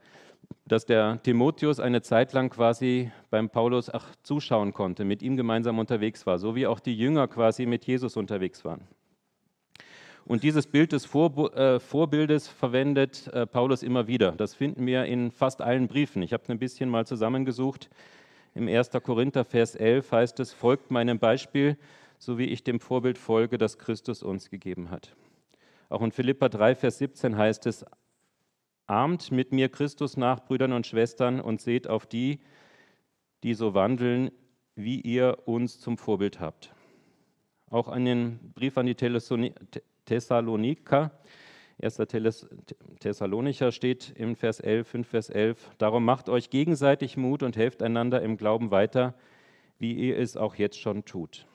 Dass 0.67 0.85
der 0.85 1.23
Timotheus 1.23 1.81
eine 1.81 2.03
Zeit 2.03 2.33
lang 2.33 2.51
quasi 2.51 3.11
beim 3.31 3.49
Paulus 3.49 3.89
ach, 3.93 4.15
zuschauen 4.23 4.73
konnte, 4.73 5.05
mit 5.05 5.23
ihm 5.23 5.37
gemeinsam 5.37 5.79
unterwegs 5.79 6.27
war, 6.27 6.39
so 6.39 6.55
wie 6.55 6.67
auch 6.67 6.81
die 6.81 6.97
Jünger 6.97 7.29
quasi 7.29 7.65
mit 7.65 7.85
Jesus 7.85 8.17
unterwegs 8.17 8.65
waren. 8.65 8.83
Und 10.25 10.45
dieses 10.45 10.67
Bild 10.67 10.93
des 10.93 11.05
äh, 11.05 11.81
Vorbildes 11.81 12.49
verwendet 12.49 13.29
äh, 13.29 13.47
Paulus 13.47 13.83
immer 13.83 14.07
wieder. 14.07 14.33
Das 14.33 14.55
finden 14.55 14.87
wir 14.87 15.05
in 15.05 15.31
fast 15.33 15.61
allen 15.61 15.89
Briefen. 15.89 16.23
Ich 16.23 16.33
habe 16.33 16.45
ein 16.49 16.59
bisschen 16.59 16.89
mal 16.89 17.07
zusammengesucht. 17.07 17.91
Im 18.55 18.69
1. 18.69 18.91
Korinther 19.03 19.45
Vers 19.45 19.75
11 19.75 20.12
heißt 20.12 20.41
es, 20.41 20.53
folgt 20.53 20.91
meinem 20.91 21.19
Beispiel, 21.19 21.79
so 22.19 22.37
wie 22.37 22.45
ich 22.45 22.62
dem 22.62 22.81
Vorbild 22.81 23.17
folge, 23.17 23.57
das 23.57 23.79
Christus 23.79 24.23
uns 24.23 24.51
gegeben 24.51 24.91
hat. 24.91 25.17
Auch 25.88 26.03
in 26.03 26.12
Philippa 26.12 26.51
3, 26.51 26.75
Vers 26.75 26.99
17 26.99 27.37
heißt 27.37 27.67
es, 27.67 27.87
ahmt 28.87 29.33
mit 29.33 29.53
mir 29.53 29.71
Christus 29.71 30.19
nach, 30.19 30.45
Brüdern 30.45 30.73
und 30.73 30.87
Schwestern, 30.87 31.41
und 31.41 31.62
seht 31.62 31.88
auf 31.88 32.05
die, 32.07 32.41
die 33.43 33.55
so 33.55 33.73
wandeln, 33.73 34.31
wie 34.77 35.01
ihr 35.01 35.38
uns 35.47 35.81
zum 35.81 35.97
Vorbild 35.97 36.38
habt. 36.38 36.75
Auch 37.71 37.88
an 37.88 38.05
den 38.05 38.53
Brief 38.55 38.77
an 38.77 38.85
die 38.85 38.95
Thessaloniker 40.05 41.11
1. 41.83 42.01
Thessalonicher 43.01 43.73
steht 43.73 44.12
im 44.16 44.37
Vers 44.37 44.61
11, 44.61 44.87
5 44.87 45.09
Vers 45.09 45.31
11, 45.31 45.71
darum 45.79 46.05
macht 46.05 46.29
euch 46.29 46.49
gegenseitig 46.49 47.16
Mut 47.16 47.42
und 47.42 47.57
helft 47.57 47.83
einander 47.83 48.23
im 48.23 48.37
Glauben 48.37 48.71
weiter, 48.71 49.14
wie 49.79 49.92
ihr 49.92 50.18
es 50.18 50.37
auch 50.37 50.55
jetzt 50.55 50.81
schon 50.81 51.05
tut. 51.05 51.47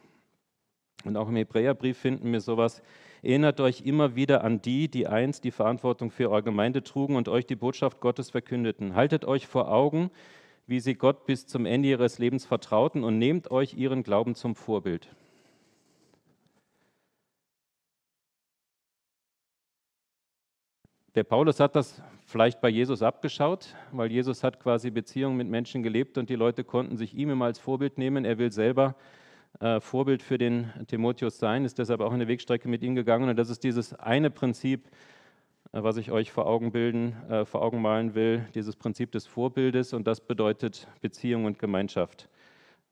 Und 1.06 1.16
auch 1.16 1.30
im 1.30 1.38
Hebräerbrief 1.38 1.98
finden 1.98 2.32
wir 2.34 2.42
sowas, 2.42 2.82
erinnert 3.22 3.62
euch 3.62 3.82
immer 3.82 4.16
wieder 4.16 4.44
an 4.44 4.62
die, 4.62 4.90
die 4.90 5.08
einst 5.08 5.46
die 5.46 5.52
Verantwortung 5.52 6.12
für 6.12 6.30
eure 6.30 6.44
Gemeinde 6.44 6.84
trugen 6.84 7.16
und 7.16 7.30
euch 7.30 7.46
die 7.46 7.56
Botschaft 7.56 8.02
Gottes 8.02 8.32
verkündeten. 8.32 8.96
Haltet 8.96 9.24
euch 9.24 9.48
vor 9.48 9.72
Augen, 9.72 10.12
wie 10.66 10.82
sie 10.82 10.96
Gott 10.96 11.26
bis 11.26 11.48
zum 11.48 11.66
Ende 11.66 11.88
ihres 11.88 12.20
Lebens 12.20 12.46
vertrauten 12.46 13.06
und 13.06 13.18
nehmt 13.18 13.50
euch 13.52 13.76
ihren 13.76 14.04
Glauben 14.04 14.36
zum 14.36 14.56
Vorbild. 14.56 15.16
Der 21.18 21.24
Paulus 21.24 21.60
hat 21.60 21.76
das 21.76 22.00
vielleicht 22.28 22.62
bei 22.62 22.70
Jesus 22.70 23.02
abgeschaut, 23.02 23.74
weil 23.92 24.12
Jesus 24.12 24.44
hat 24.44 24.60
quasi 24.60 24.92
Beziehungen 24.92 25.36
mit 25.36 25.48
Menschen 25.48 25.82
gelebt 25.82 26.20
und 26.20 26.30
die 26.30 26.36
Leute 26.36 26.64
konnten 26.64 26.96
sich 26.96 27.16
ihm 27.16 27.32
immer 27.32 27.46
als 27.46 27.58
Vorbild 27.58 27.98
nehmen. 27.98 28.24
Er 28.24 28.38
will 28.38 28.52
selber 28.52 28.94
äh, 29.60 29.80
Vorbild 29.80 30.22
für 30.22 30.38
den 30.38 30.72
Timotheus 30.86 31.40
sein, 31.40 31.66
ist 31.66 31.80
deshalb 31.80 32.02
auch 32.02 32.14
eine 32.14 32.28
Wegstrecke 32.28 32.70
mit 32.70 32.84
ihm 32.84 32.94
gegangen. 32.94 33.30
Und 33.30 33.36
das 33.36 33.50
ist 33.50 33.64
dieses 33.64 33.96
eine 33.96 34.30
Prinzip, 34.30 34.90
äh, 35.72 35.82
was 35.82 35.98
ich 35.98 36.12
euch 36.12 36.32
vor 36.32 36.46
Augen 36.46 36.72
bilden, 36.72 37.16
äh, 37.32 37.46
vor 37.46 37.64
Augen 37.64 37.82
malen 37.82 38.14
will, 38.14 38.46
dieses 38.54 38.76
Prinzip 38.76 39.12
des 39.12 39.26
Vorbildes 39.26 39.94
und 39.94 40.06
das 40.06 40.22
bedeutet 40.22 40.88
Beziehung 41.02 41.46
und 41.46 41.58
Gemeinschaft. 41.58 42.30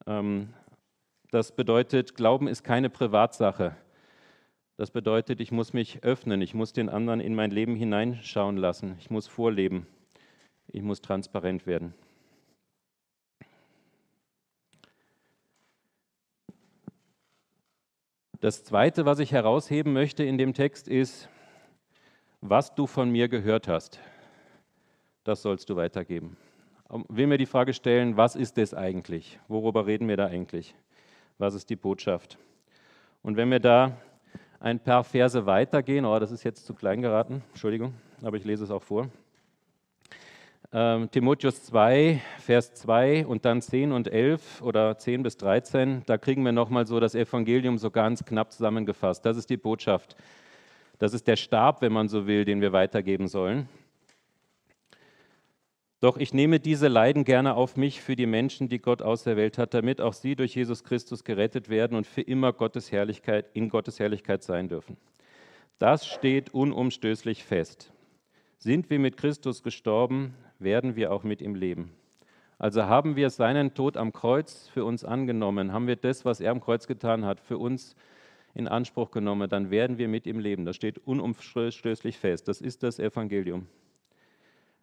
Ähm, 0.07 0.49
das 1.29 1.51
bedeutet, 1.51 2.15
Glauben 2.15 2.47
ist 2.47 2.63
keine 2.63 2.89
Privatsache. 2.89 3.75
Das 4.77 4.91
bedeutet, 4.91 5.39
ich 5.39 5.53
muss 5.53 5.71
mich 5.71 6.03
öffnen, 6.03 6.41
ich 6.41 6.53
muss 6.53 6.73
den 6.73 6.89
anderen 6.89 7.21
in 7.21 7.33
mein 7.33 7.49
Leben 7.49 7.75
hineinschauen 7.75 8.57
lassen, 8.57 8.97
ich 8.99 9.09
muss 9.09 9.25
vorleben, 9.25 9.87
ich 10.67 10.81
muss 10.81 11.01
transparent 11.01 11.65
werden. 11.65 11.93
Das 18.41 18.65
Zweite, 18.65 19.05
was 19.05 19.19
ich 19.19 19.31
herausheben 19.31 19.93
möchte 19.93 20.25
in 20.25 20.37
dem 20.37 20.53
Text, 20.53 20.89
ist, 20.89 21.29
was 22.41 22.75
du 22.75 22.85
von 22.85 23.09
mir 23.09 23.29
gehört 23.29 23.69
hast, 23.69 23.99
das 25.23 25.41
sollst 25.41 25.69
du 25.69 25.77
weitergeben. 25.77 26.35
Ich 26.89 27.15
will 27.15 27.27
mir 27.27 27.37
die 27.37 27.45
Frage 27.45 27.73
stellen, 27.73 28.17
was 28.17 28.35
ist 28.35 28.57
das 28.57 28.73
eigentlich? 28.73 29.39
Worüber 29.47 29.87
reden 29.87 30.09
wir 30.09 30.17
da 30.17 30.27
eigentlich? 30.27 30.75
Was 31.37 31.55
ist 31.55 31.69
die 31.69 31.75
Botschaft? 31.77 32.37
Und 33.23 33.37
wenn 33.37 33.49
wir 33.49 33.59
da 33.59 33.97
ein 34.59 34.79
paar 34.79 35.03
Verse 35.03 35.45
weitergehen. 35.45 36.05
Oh, 36.05 36.17
das 36.19 36.31
ist 36.31 36.43
jetzt 36.43 36.65
zu 36.65 36.73
klein 36.73 37.01
geraten, 37.01 37.43
Entschuldigung, 37.49 37.93
aber 38.23 38.37
ich 38.37 38.45
lese 38.45 38.63
es 38.63 38.71
auch 38.71 38.83
vor. 38.83 39.09
Ähm, 40.73 41.09
Timotheus 41.09 41.63
2, 41.63 42.21
Vers 42.39 42.73
2 42.73 43.25
und 43.25 43.45
dann 43.45 43.61
10 43.61 43.91
und 43.91 44.07
11 44.07 44.61
oder 44.61 44.97
10 44.97 45.23
bis 45.23 45.37
13, 45.37 46.03
da 46.05 46.17
kriegen 46.17 46.43
wir 46.43 46.51
nochmal 46.51 46.85
so 46.85 46.99
das 46.99 47.15
Evangelium 47.15 47.77
so 47.77 47.91
ganz 47.91 48.25
knapp 48.25 48.51
zusammengefasst. 48.51 49.25
Das 49.25 49.37
ist 49.37 49.49
die 49.49 49.57
Botschaft. 49.57 50.15
Das 50.99 51.13
ist 51.13 51.27
der 51.27 51.35
Stab, 51.35 51.81
wenn 51.81 51.93
man 51.93 52.07
so 52.07 52.27
will, 52.27 52.45
den 52.45 52.61
wir 52.61 52.73
weitergeben 52.73 53.27
sollen. 53.27 53.69
Doch 56.05 56.17
ich 56.17 56.35
nehme 56.35 56.59
diese 56.59 56.87
Leiden 56.87 57.23
gerne 57.23 57.55
auf 57.55 57.77
mich 57.77 57.99
für 57.99 58.15
die 58.15 58.27
Menschen, 58.27 58.69
die 58.69 58.77
Gott 58.77 59.01
auserwählt 59.01 59.57
hat, 59.57 59.73
damit 59.73 60.01
auch 60.01 60.13
sie 60.13 60.35
durch 60.35 60.53
Jesus 60.53 60.83
Christus 60.83 61.23
gerettet 61.23 61.67
werden 61.67 61.97
und 61.97 62.05
für 62.05 62.21
immer 62.21 62.53
Gottes 62.53 62.91
Herrlichkeit, 62.91 63.47
in 63.53 63.69
Gottes 63.69 63.99
Herrlichkeit 63.99 64.43
sein 64.43 64.69
dürfen. 64.69 64.97
Das 65.79 66.05
steht 66.05 66.53
unumstößlich 66.53 67.43
fest. 67.43 67.91
Sind 68.59 68.91
wir 68.91 68.99
mit 68.99 69.17
Christus 69.17 69.63
gestorben, 69.63 70.35
werden 70.59 70.95
wir 70.95 71.11
auch 71.11 71.23
mit 71.23 71.41
ihm 71.41 71.55
leben. 71.55 71.91
Also 72.59 72.83
haben 72.83 73.15
wir 73.15 73.31
seinen 73.31 73.73
Tod 73.73 73.97
am 73.97 74.13
Kreuz 74.13 74.67
für 74.67 74.85
uns 74.85 75.03
angenommen, 75.03 75.73
haben 75.73 75.87
wir 75.87 75.95
das, 75.95 76.23
was 76.23 76.39
er 76.39 76.51
am 76.51 76.61
Kreuz 76.61 76.85
getan 76.85 77.25
hat, 77.25 77.39
für 77.39 77.57
uns 77.57 77.95
in 78.53 78.67
Anspruch 78.67 79.09
genommen, 79.09 79.49
dann 79.49 79.71
werden 79.71 79.97
wir 79.97 80.07
mit 80.07 80.27
ihm 80.27 80.37
leben. 80.37 80.65
Das 80.65 80.75
steht 80.75 80.99
unumstößlich 80.99 82.19
fest. 82.19 82.47
Das 82.47 82.61
ist 82.61 82.83
das 82.83 82.99
Evangelium. 82.99 83.65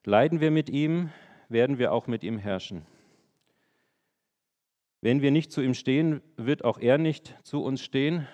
Leiden 0.04 0.40
wir 0.40 0.50
mit 0.50 0.68
ihm, 0.68 1.10
werden 1.48 1.78
wir 1.78 1.92
auch 1.92 2.08
mit 2.08 2.24
ihm 2.24 2.36
herrschen. 2.36 2.84
Wenn 5.00 5.22
wir 5.22 5.30
nicht 5.30 5.52
zu 5.52 5.60
ihm 5.62 5.74
stehen, 5.74 6.22
wird 6.36 6.64
auch 6.64 6.80
er 6.80 6.98
nicht 6.98 7.36
zu 7.44 7.62
uns 7.62 7.82
stehen. 7.82 8.26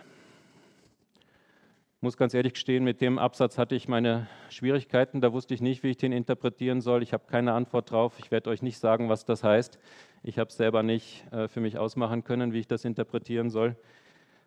muss 2.01 2.17
ganz 2.17 2.33
ehrlich 2.33 2.55
gestehen, 2.55 2.85
mit 2.85 3.03
dem 3.03 3.19
Absatz 3.19 3.59
hatte 3.59 3.75
ich 3.75 3.87
meine 3.87 4.29
Schwierigkeiten. 4.49 5.21
Da 5.21 5.35
wusste 5.35 5.53
ich 5.53 5.61
nicht, 5.61 5.83
wie 5.83 5.91
ich 5.91 5.99
den 5.99 6.13
interpretieren 6.13 6.81
soll. 6.81 7.03
Ich 7.03 7.13
habe 7.13 7.27
keine 7.27 7.53
Antwort 7.53 7.91
drauf. 7.91 8.19
Ich 8.19 8.31
werde 8.31 8.49
euch 8.49 8.63
nicht 8.63 8.79
sagen, 8.79 9.11
was 9.11 9.27
das 9.27 9.45
heißt. 9.45 9.79
Ich 10.23 10.39
habe 10.39 10.49
es 10.49 10.57
selber 10.57 10.83
nicht 10.83 11.31
äh, 11.33 11.49
für 11.49 11.61
mich 11.61 11.77
ausmachen 11.77 12.25
können, 12.25 12.55
wie 12.55 12.61
ich 12.61 12.67
das 12.67 12.87
interpretieren 12.87 13.51
soll. 13.51 13.77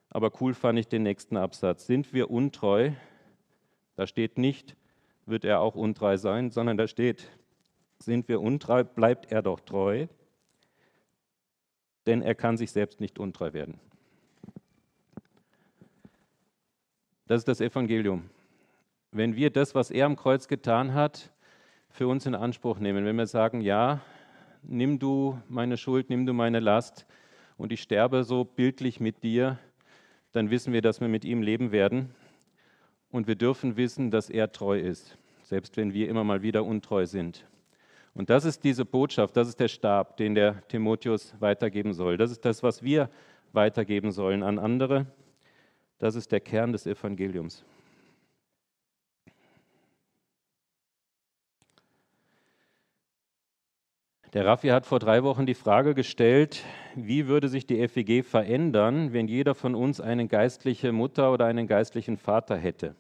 Aber 0.10 0.32
cool 0.42 0.56
fand 0.56 0.80
ich 0.80 0.88
den 0.88 1.04
nächsten 1.04 1.38
Absatz. 1.38 1.86
Sind 1.86 2.14
wir 2.14 2.32
untreu? 2.32 2.94
Da 3.96 4.08
steht 4.08 4.40
nicht, 4.40 4.76
wird 5.32 5.46
er 5.46 5.62
auch 5.62 5.76
untreu 5.76 6.18
sein, 6.18 6.52
sondern 6.52 6.78
da 6.78 6.88
steht, 6.88 7.28
sind 7.98 8.28
wir 8.28 8.42
untreu, 8.42 8.84
bleibt 8.84 9.32
er 9.32 9.42
doch 9.42 9.60
treu, 9.60 10.08
denn 12.06 12.22
er 12.22 12.36
kann 12.36 12.58
sich 12.58 12.72
selbst 12.72 13.00
nicht 13.00 13.18
untreu 13.18 13.54
werden. 13.54 13.80
Das 17.26 17.40
ist 17.40 17.48
das 17.48 17.62
Evangelium. 17.62 18.30
Wenn 19.12 19.36
wir 19.36 19.50
das, 19.50 19.74
was 19.74 19.90
er 19.92 20.06
am 20.06 20.16
Kreuz 20.16 20.48
getan 20.48 20.94
hat, 20.94 21.32
für 21.90 22.08
uns 22.08 22.26
in 22.26 22.36
Anspruch 22.36 22.80
nehmen, 22.80 23.06
wenn 23.06 23.16
wir 23.16 23.28
sagen, 23.28 23.62
ja, 23.62 24.02
nimm 24.64 25.00
du 25.00 25.42
meine 25.48 25.78
Schuld, 25.78 26.10
nimm 26.10 26.26
du 26.26 26.34
meine 26.34 26.60
Last 26.60 27.06
und 27.58 27.72
ich 27.72 27.82
sterbe 27.82 28.24
so 28.24 28.44
bildlich 28.44 29.00
mit 29.00 29.24
dir, 29.24 29.60
dann 30.32 30.50
wissen 30.50 30.74
wir, 30.74 30.82
dass 30.82 31.02
wir 31.02 31.08
mit 31.08 31.26
ihm 31.26 31.42
leben 31.42 31.72
werden. 31.72 32.16
Und 33.12 33.28
wir 33.28 33.36
dürfen 33.36 33.76
wissen, 33.76 34.10
dass 34.10 34.30
er 34.30 34.54
treu 34.54 34.80
ist, 34.80 35.18
selbst 35.52 35.76
wenn 35.76 35.94
wir 35.94 36.08
immer 36.08 36.24
mal 36.24 36.42
wieder 36.42 36.64
untreu 36.64 37.06
sind. 37.06 37.46
Und 38.14 38.30
das 38.30 38.46
ist 38.46 38.64
diese 38.64 38.86
Botschaft, 38.86 39.36
das 39.36 39.50
ist 39.50 39.60
der 39.60 39.68
Stab, 39.68 40.16
den 40.16 40.34
der 40.34 40.66
Timotheus 40.70 41.36
weitergeben 41.42 41.92
soll. 41.92 42.16
Das 42.16 42.32
ist 42.32 42.46
das, 42.46 42.64
was 42.64 42.84
wir 42.84 43.10
weitergeben 43.52 44.14
sollen 44.14 44.44
an 44.44 44.60
andere. 44.60 45.08
Das 46.00 46.16
ist 46.16 46.32
der 46.32 46.40
Kern 46.40 46.72
des 46.72 46.88
Evangeliums. 46.88 47.66
Der 54.32 54.46
Raffi 54.46 54.70
hat 54.70 54.86
vor 54.86 55.00
drei 55.00 55.22
Wochen 55.24 55.46
die 55.46 55.54
Frage 55.54 55.94
gestellt, 55.94 56.64
wie 56.96 57.28
würde 57.28 57.50
sich 57.50 57.68
die 57.68 57.86
FEG 57.90 58.24
verändern, 58.24 59.12
wenn 59.12 59.28
jeder 59.28 59.54
von 59.54 59.76
uns 59.76 60.00
eine 60.00 60.30
geistliche 60.30 60.94
Mutter 60.94 61.34
oder 61.34 61.44
einen 61.44 61.68
geistlichen 61.68 62.16
Vater 62.16 62.56
hätte? 62.56 62.96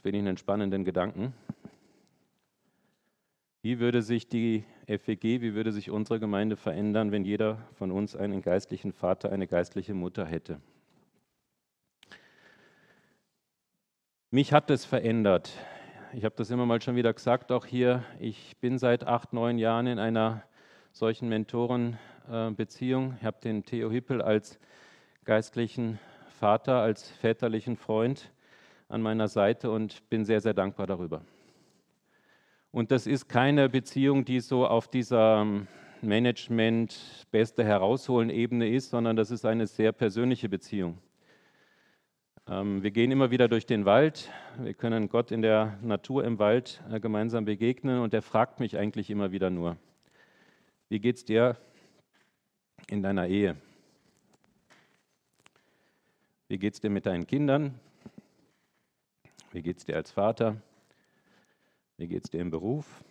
Das 0.00 0.02
finde 0.04 0.20
ich 0.20 0.26
einen 0.26 0.38
spannenden 0.38 0.86
Gedanken. 0.86 1.34
Wie 3.60 3.80
würde 3.80 4.00
sich 4.00 4.28
die 4.28 4.64
FEG, 4.86 5.42
wie 5.42 5.52
würde 5.52 5.72
sich 5.72 5.90
unsere 5.90 6.18
Gemeinde 6.18 6.56
verändern, 6.56 7.12
wenn 7.12 7.26
jeder 7.26 7.58
von 7.74 7.90
uns 7.90 8.16
einen 8.16 8.40
geistlichen 8.40 8.94
Vater, 8.94 9.30
eine 9.30 9.46
geistliche 9.46 9.92
Mutter 9.92 10.24
hätte? 10.24 10.58
Mich 14.30 14.54
hat 14.54 14.70
es 14.70 14.86
verändert. 14.86 15.52
Ich 16.14 16.24
habe 16.24 16.34
das 16.34 16.48
immer 16.48 16.64
mal 16.64 16.80
schon 16.80 16.96
wieder 16.96 17.12
gesagt, 17.12 17.52
auch 17.52 17.66
hier. 17.66 18.02
Ich 18.20 18.56
bin 18.56 18.78
seit 18.78 19.06
acht, 19.06 19.34
neun 19.34 19.58
Jahren 19.58 19.86
in 19.86 19.98
einer 19.98 20.44
solchen 20.92 21.28
Mentorenbeziehung. 21.28 23.18
Ich 23.18 23.26
habe 23.26 23.38
den 23.42 23.66
Theo 23.66 23.90
Hippel 23.90 24.22
als 24.22 24.58
geistlichen 25.26 25.98
Vater, 26.38 26.80
als 26.80 27.10
väterlichen 27.10 27.76
Freund 27.76 28.32
an 28.90 29.02
meiner 29.02 29.28
Seite 29.28 29.70
und 29.70 30.08
bin 30.10 30.24
sehr, 30.24 30.40
sehr 30.40 30.52
dankbar 30.52 30.86
darüber. 30.86 31.22
Und 32.72 32.90
das 32.90 33.06
ist 33.06 33.28
keine 33.28 33.68
Beziehung, 33.68 34.24
die 34.24 34.40
so 34.40 34.66
auf 34.66 34.88
dieser 34.88 35.42
ähm, 35.42 35.66
Management 36.02 37.26
beste 37.30 37.64
herausholen 37.64 38.30
Ebene 38.30 38.68
ist, 38.68 38.90
sondern 38.90 39.16
das 39.16 39.30
ist 39.30 39.44
eine 39.44 39.66
sehr 39.66 39.92
persönliche 39.92 40.48
Beziehung. 40.48 40.98
Ähm, 42.48 42.82
wir 42.82 42.90
gehen 42.90 43.10
immer 43.10 43.30
wieder 43.30 43.48
durch 43.48 43.66
den 43.66 43.84
Wald. 43.84 44.28
Wir 44.58 44.74
können 44.74 45.08
Gott 45.08 45.30
in 45.30 45.42
der 45.42 45.78
Natur 45.82 46.24
im 46.24 46.38
Wald 46.38 46.82
äh, 46.90 46.98
gemeinsam 47.00 47.44
begegnen 47.44 48.00
und 48.00 48.12
er 48.12 48.22
fragt 48.22 48.60
mich 48.60 48.76
eigentlich 48.76 49.08
immer 49.10 49.30
wieder 49.30 49.50
nur, 49.50 49.76
wie 50.88 50.98
geht's 50.98 51.24
dir 51.24 51.56
in 52.88 53.02
deiner 53.02 53.28
Ehe? 53.28 53.56
Wie 56.48 56.58
geht's 56.58 56.80
dir 56.80 56.90
mit 56.90 57.06
deinen 57.06 57.26
Kindern? 57.26 57.78
Wie 59.52 59.62
geht's 59.62 59.84
dir 59.84 59.96
als 59.96 60.10
Vater? 60.10 60.56
Wie 61.96 62.06
geht 62.06 62.24
es 62.24 62.30
dir 62.30 62.40
im 62.40 62.50
Beruf? 62.50 63.02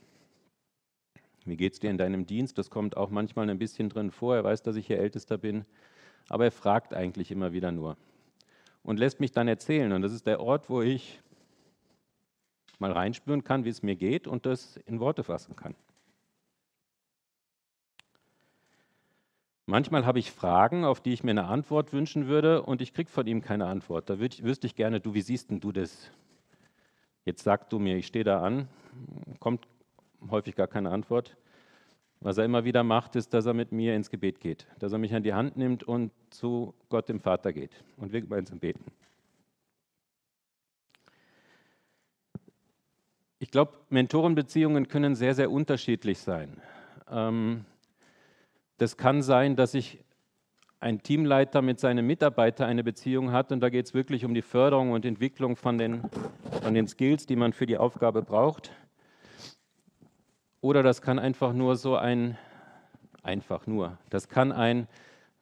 Wie 1.45 1.57
geht 1.57 1.73
es 1.73 1.79
dir 1.79 1.89
in 1.89 1.97
deinem 1.97 2.25
Dienst? 2.25 2.57
Das 2.57 2.69
kommt 2.69 2.95
auch 2.95 3.09
manchmal 3.09 3.49
ein 3.49 3.59
bisschen 3.59 3.89
drin 3.89 4.11
vor. 4.11 4.35
Er 4.35 4.43
weiß, 4.43 4.63
dass 4.63 4.75
ich 4.75 4.87
hier 4.87 4.99
Ältester 4.99 5.37
bin. 5.37 5.65
Aber 6.29 6.45
er 6.45 6.51
fragt 6.51 6.93
eigentlich 6.93 7.31
immer 7.31 7.53
wieder 7.53 7.71
nur 7.71 7.97
und 8.83 8.99
lässt 8.99 9.19
mich 9.19 9.31
dann 9.31 9.47
erzählen. 9.47 9.91
Und 9.91 10.01
das 10.01 10.13
ist 10.13 10.27
der 10.27 10.39
Ort, 10.39 10.69
wo 10.69 10.81
ich 10.81 11.19
mal 12.77 12.91
reinspüren 12.91 13.43
kann, 13.43 13.65
wie 13.65 13.69
es 13.69 13.83
mir 13.83 13.95
geht 13.95 14.27
und 14.27 14.45
das 14.45 14.77
in 14.85 14.99
Worte 14.99 15.23
fassen 15.23 15.55
kann. 15.55 15.75
Manchmal 19.65 20.05
habe 20.05 20.17
ich 20.17 20.31
Fragen, 20.31 20.83
auf 20.83 21.01
die 21.01 21.13
ich 21.13 21.23
mir 21.23 21.31
eine 21.31 21.45
Antwort 21.45 21.93
wünschen 21.93 22.27
würde 22.27 22.63
und 22.63 22.81
ich 22.81 22.93
kriege 22.93 23.09
von 23.09 23.27
ihm 23.27 23.41
keine 23.41 23.67
Antwort. 23.67 24.09
Da 24.09 24.19
wüsste 24.19 24.65
ich 24.65 24.75
gerne, 24.75 24.99
du, 24.99 25.13
wie 25.13 25.21
siehst 25.21 25.51
denn 25.51 25.59
du 25.59 25.71
das? 25.71 26.09
Jetzt 27.29 27.43
sagst 27.43 27.71
du 27.71 27.77
mir, 27.77 27.95
ich 27.95 28.07
stehe 28.07 28.25
da 28.25 28.41
an, 28.41 28.67
kommt 29.39 29.67
häufig 30.31 30.55
gar 30.55 30.65
keine 30.65 30.89
Antwort. 30.89 31.37
Was 32.21 32.39
er 32.39 32.45
immer 32.45 32.65
wieder 32.65 32.83
macht, 32.83 33.15
ist, 33.15 33.35
dass 33.35 33.45
er 33.45 33.53
mit 33.53 33.71
mir 33.71 33.95
ins 33.95 34.09
Gebet 34.09 34.39
geht, 34.39 34.65
dass 34.79 34.93
er 34.93 34.97
mich 34.97 35.13
an 35.13 35.21
die 35.21 35.35
Hand 35.35 35.55
nimmt 35.55 35.83
und 35.83 36.11
zu 36.31 36.73
Gott 36.89 37.07
dem 37.07 37.19
Vater 37.19 37.53
geht 37.53 37.83
und 37.97 38.13
wir 38.13 38.21
gemeinsam 38.21 38.57
beten. 38.57 38.83
Ich 43.37 43.51
glaube, 43.51 43.73
Mentorenbeziehungen 43.89 44.87
können 44.87 45.13
sehr, 45.13 45.35
sehr 45.35 45.51
unterschiedlich 45.51 46.17
sein. 46.17 46.59
Ähm, 47.11 47.63
das 48.79 48.97
kann 48.97 49.21
sein, 49.21 49.55
dass 49.55 49.75
ich 49.75 50.03
ein 50.79 51.03
Teamleiter 51.03 51.61
mit 51.61 51.79
seinem 51.79 52.07
Mitarbeiter 52.07 52.65
eine 52.65 52.83
Beziehung 52.83 53.31
hat 53.31 53.51
und 53.51 53.59
da 53.59 53.69
geht 53.69 53.85
es 53.85 53.93
wirklich 53.93 54.23
um 54.23 54.33
die 54.33 54.41
Förderung 54.41 54.91
und 54.91 55.05
Entwicklung 55.05 55.55
von 55.55 55.77
den, 55.77 56.03
von 56.61 56.73
den 56.73 56.87
Skills, 56.87 57.25
die 57.25 57.35
man 57.35 57.53
für 57.53 57.65
die 57.65 57.77
Aufgabe 57.77 58.21
braucht. 58.21 58.71
Oder 60.61 60.83
das 60.83 61.01
kann 61.01 61.19
einfach 61.19 61.53
nur 61.53 61.75
so 61.75 61.95
ein, 61.95 62.37
einfach 63.23 63.67
nur, 63.67 63.97
das 64.09 64.29
kann 64.29 64.51
ein 64.51 64.87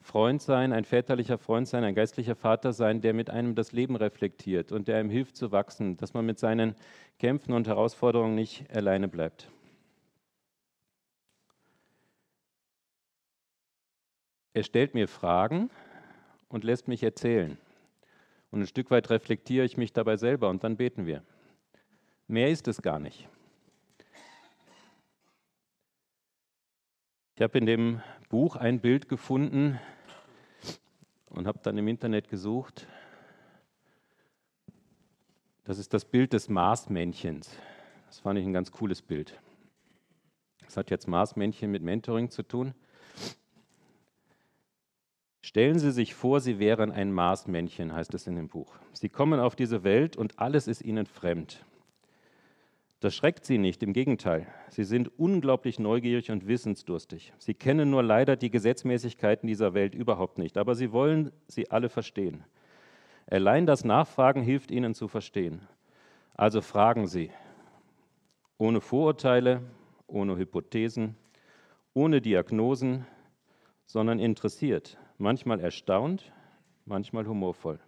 Freund 0.02 0.42
sein, 0.42 0.74
ein 0.74 0.86
väterlicher 0.86 1.38
Freund 1.38 1.68
sein, 1.68 1.84
ein 1.84 1.96
geistlicher 1.96 2.36
Vater 2.36 2.72
sein, 2.72 3.02
der 3.02 3.14
mit 3.14 3.30
einem 3.30 3.56
das 3.56 3.74
Leben 3.74 3.96
reflektiert 3.96 4.72
und 4.72 4.88
der 4.88 5.02
ihm 5.02 5.10
hilft 5.10 5.36
zu 5.36 5.52
wachsen, 5.52 5.98
dass 5.98 6.14
man 6.14 6.26
mit 6.26 6.40
seinen 6.40 6.76
Kämpfen 7.20 7.54
und 7.54 7.68
Herausforderungen 7.68 8.36
nicht 8.36 8.72
alleine 8.74 9.08
bleibt. 9.08 9.52
Er 14.58 14.64
stellt 14.64 14.96
mir 14.96 15.08
Fragen 15.08 15.70
und 16.50 16.64
lässt 16.64 16.88
mich 16.88 17.04
erzählen. 17.04 17.60
Und 18.50 18.62
ein 18.62 18.66
Stück 18.66 18.90
weit 18.90 19.12
reflektiere 19.12 19.64
ich 19.64 19.78
mich 19.78 19.94
dabei 19.94 20.18
selber 20.18 20.50
und 20.50 20.64
dann 20.64 20.78
beten 20.78 21.06
wir. 21.06 21.22
Mehr 22.26 22.50
ist 22.50 22.68
es 22.68 22.82
gar 22.82 22.98
nicht. 22.98 23.30
Ich 27.36 27.42
habe 27.44 27.56
in 27.60 27.68
dem 27.68 28.02
Buch 28.30 28.56
ein 28.56 28.80
Bild 28.80 29.08
gefunden 29.08 29.80
und 31.30 31.46
habe 31.46 31.60
dann 31.62 31.78
im 31.78 31.88
Internet 31.88 32.28
gesucht. 32.28 32.88
Das 35.66 35.78
ist 35.78 35.94
das 35.94 36.04
Bild 36.04 36.34
des 36.34 36.50
Marsmännchens. 36.50 37.56
Das 38.08 38.22
fand 38.22 38.40
ich 38.40 38.46
ein 38.48 38.54
ganz 38.54 38.72
cooles 38.72 39.04
Bild. 39.04 39.40
Das 40.62 40.78
hat 40.78 40.90
jetzt 40.90 41.08
Marsmännchen 41.08 41.70
mit 41.70 41.84
Mentoring 41.84 42.32
zu 42.32 42.42
tun. 42.42 42.74
Stellen 45.48 45.80
Sie 45.80 45.92
sich 45.92 46.14
vor, 46.14 46.42
Sie 46.42 46.60
wären 46.60 46.92
ein 46.92 47.14
Marsmännchen, 47.14 47.94
heißt 47.94 48.14
es 48.14 48.28
in 48.28 48.36
dem 48.36 48.50
Buch. 48.50 48.76
Sie 48.92 49.08
kommen 49.08 49.40
auf 49.40 49.56
diese 49.56 49.86
Welt 49.86 50.18
und 50.18 50.40
alles 50.40 50.68
ist 50.68 50.82
Ihnen 50.82 51.06
fremd. 51.06 51.64
Das 53.00 53.16
schreckt 53.16 53.46
Sie 53.46 53.58
nicht, 53.58 53.82
im 53.82 53.94
Gegenteil. 53.94 54.46
Sie 54.70 54.84
sind 54.84 55.10
unglaublich 55.18 55.80
neugierig 55.80 56.32
und 56.32 56.50
wissensdurstig. 56.50 57.32
Sie 57.38 57.54
kennen 57.54 57.90
nur 57.90 58.04
leider 58.04 58.36
die 58.36 58.50
Gesetzmäßigkeiten 58.50 59.48
dieser 59.48 59.74
Welt 59.74 59.96
überhaupt 59.96 60.38
nicht, 60.38 60.58
aber 60.58 60.76
Sie 60.76 60.92
wollen 60.92 61.32
sie 61.48 61.72
alle 61.72 61.88
verstehen. 61.88 62.44
Allein 63.26 63.66
das 63.66 63.86
Nachfragen 63.86 64.42
hilft 64.42 64.70
Ihnen 64.70 64.96
zu 64.96 65.08
verstehen. 65.08 65.62
Also 66.34 66.60
fragen 66.60 67.08
Sie, 67.08 67.32
ohne 68.58 68.82
Vorurteile, 68.82 69.62
ohne 70.08 70.36
Hypothesen, 70.36 71.16
ohne 71.94 72.20
Diagnosen, 72.20 73.08
sondern 73.86 74.20
interessiert, 74.20 74.98
manchmal 75.18 75.60
erstaunt, 75.60 76.32
manchmal 76.86 77.28
humorvoll, 77.28 77.80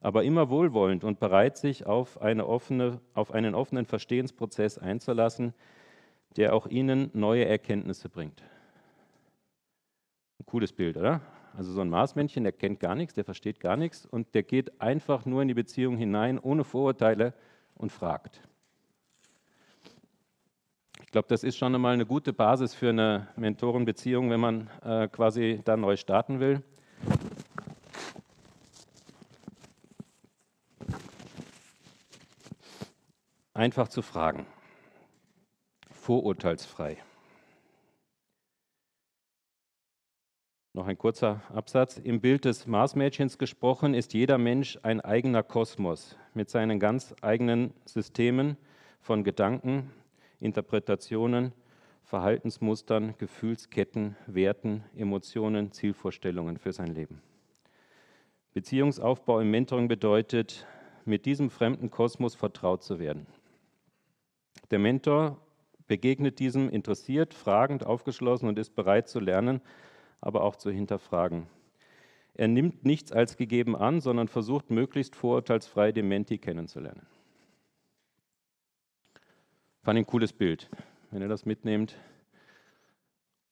aber 0.00 0.24
immer 0.24 0.50
wohlwollend 0.50 1.04
und 1.04 1.20
bereit, 1.20 1.56
sich 1.56 1.86
auf, 1.86 2.20
eine 2.20 2.46
offene, 2.46 3.00
auf 3.14 3.32
einen 3.32 3.54
offenen 3.54 3.86
Verstehensprozess 3.86 4.78
einzulassen, 4.78 5.54
der 6.36 6.54
auch 6.54 6.66
Ihnen 6.66 7.10
neue 7.14 7.46
Erkenntnisse 7.46 8.08
bringt. 8.08 8.42
Ein 10.38 10.46
cooles 10.46 10.72
Bild, 10.72 10.96
oder? 10.96 11.20
Also 11.56 11.72
so 11.72 11.80
ein 11.80 11.90
Marsmännchen, 11.90 12.44
der 12.44 12.52
kennt 12.52 12.78
gar 12.78 12.94
nichts, 12.94 13.14
der 13.14 13.24
versteht 13.24 13.58
gar 13.58 13.76
nichts 13.76 14.06
und 14.06 14.34
der 14.34 14.44
geht 14.44 14.80
einfach 14.80 15.24
nur 15.26 15.42
in 15.42 15.48
die 15.48 15.54
Beziehung 15.54 15.96
hinein, 15.96 16.38
ohne 16.38 16.62
Vorurteile 16.62 17.34
und 17.74 17.90
fragt. 17.90 18.42
Ich 21.08 21.12
glaube, 21.12 21.28
das 21.28 21.42
ist 21.42 21.56
schon 21.56 21.74
einmal 21.74 21.94
eine 21.94 22.04
gute 22.04 22.34
Basis 22.34 22.74
für 22.74 22.90
eine 22.90 23.28
Mentorenbeziehung, 23.34 24.28
wenn 24.28 24.40
man 24.40 24.68
äh, 24.84 25.08
quasi 25.08 25.62
da 25.64 25.74
neu 25.74 25.96
starten 25.96 26.38
will. 26.38 26.62
Einfach 33.54 33.88
zu 33.88 34.02
fragen, 34.02 34.44
vorurteilsfrei. 35.92 36.98
Noch 40.74 40.88
ein 40.88 40.98
kurzer 40.98 41.40
Absatz. 41.54 41.96
Im 41.96 42.20
Bild 42.20 42.44
des 42.44 42.66
Marsmädchens 42.66 43.38
gesprochen 43.38 43.94
ist 43.94 44.12
jeder 44.12 44.36
Mensch 44.36 44.78
ein 44.82 45.00
eigener 45.00 45.42
Kosmos 45.42 46.18
mit 46.34 46.50
seinen 46.50 46.78
ganz 46.78 47.14
eigenen 47.22 47.72
Systemen 47.86 48.58
von 49.00 49.24
Gedanken, 49.24 49.90
Interpretationen, 50.40 51.52
Verhaltensmustern, 52.04 53.14
Gefühlsketten, 53.18 54.16
Werten, 54.26 54.84
Emotionen, 54.96 55.72
Zielvorstellungen 55.72 56.58
für 56.58 56.72
sein 56.72 56.94
Leben. 56.94 57.20
Beziehungsaufbau 58.54 59.40
im 59.40 59.50
Mentoring 59.50 59.88
bedeutet, 59.88 60.66
mit 61.04 61.26
diesem 61.26 61.50
fremden 61.50 61.90
Kosmos 61.90 62.34
vertraut 62.34 62.82
zu 62.82 62.98
werden. 62.98 63.26
Der 64.70 64.78
Mentor 64.78 65.40
begegnet 65.86 66.38
diesem 66.38 66.68
interessiert, 66.68 67.34
fragend, 67.34 67.84
aufgeschlossen 67.84 68.48
und 68.48 68.58
ist 68.58 68.74
bereit 68.74 69.08
zu 69.08 69.20
lernen, 69.20 69.60
aber 70.20 70.42
auch 70.44 70.56
zu 70.56 70.70
hinterfragen. 70.70 71.46
Er 72.34 72.48
nimmt 72.48 72.84
nichts 72.84 73.10
als 73.10 73.36
gegeben 73.36 73.74
an, 73.74 74.00
sondern 74.00 74.28
versucht 74.28 74.70
möglichst 74.70 75.16
vorurteilsfrei 75.16 75.92
den 75.92 76.08
Menti 76.08 76.38
kennenzulernen. 76.38 77.06
Fand 79.88 79.98
ich 79.98 80.04
ein 80.04 80.10
cooles 80.10 80.34
Bild, 80.34 80.68
wenn 81.10 81.22
ihr 81.22 81.28
das 81.28 81.46
mitnehmt. 81.46 81.96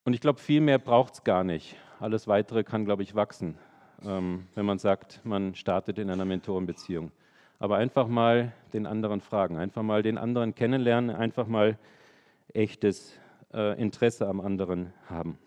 Und 0.05 0.13
ich 0.13 0.21
glaube, 0.21 0.39
viel 0.39 0.61
mehr 0.61 0.79
braucht 0.79 1.15
es 1.15 1.25
gar 1.25 1.45
nicht. 1.45 1.77
Alles 1.99 2.29
Weitere 2.29 2.63
kann, 2.63 2.85
glaube 2.85 3.03
ich, 3.03 3.15
wachsen, 3.15 3.57
ähm, 4.05 4.47
wenn 4.55 4.67
man 4.67 4.79
sagt, 4.79 5.23
man 5.25 5.55
startet 5.55 5.99
in 5.99 6.11
einer 6.11 6.27
Mentorenbeziehung. 6.27 7.11
Aber 7.59 7.79
einfach 7.79 8.07
mal 8.07 8.53
den 8.75 8.85
anderen 8.85 9.23
fragen, 9.23 9.57
einfach 9.57 9.83
mal 9.83 10.03
den 10.03 10.19
anderen 10.19 10.55
kennenlernen, 10.55 11.09
einfach 11.09 11.47
mal 11.47 11.79
echtes 12.53 13.19
äh, 13.55 13.81
Interesse 13.81 14.29
am 14.29 14.43
anderen 14.43 14.93
haben. 15.09 15.39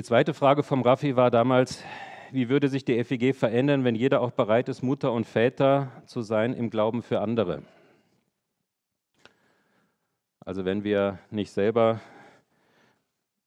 Die 0.00 0.04
zweite 0.04 0.32
Frage 0.32 0.62
vom 0.62 0.80
Raffi 0.80 1.14
war 1.14 1.30
damals, 1.30 1.84
wie 2.30 2.48
würde 2.48 2.70
sich 2.70 2.86
die 2.86 3.04
FEG 3.04 3.36
verändern, 3.36 3.84
wenn 3.84 3.94
jeder 3.94 4.22
auch 4.22 4.30
bereit 4.30 4.70
ist, 4.70 4.80
Mutter 4.80 5.12
und 5.12 5.26
Väter 5.26 5.92
zu 6.06 6.22
sein 6.22 6.54
im 6.54 6.70
Glauben 6.70 7.02
für 7.02 7.20
andere? 7.20 7.62
Also 10.40 10.64
wenn 10.64 10.84
wir 10.84 11.18
nicht 11.30 11.50
selber 11.52 12.00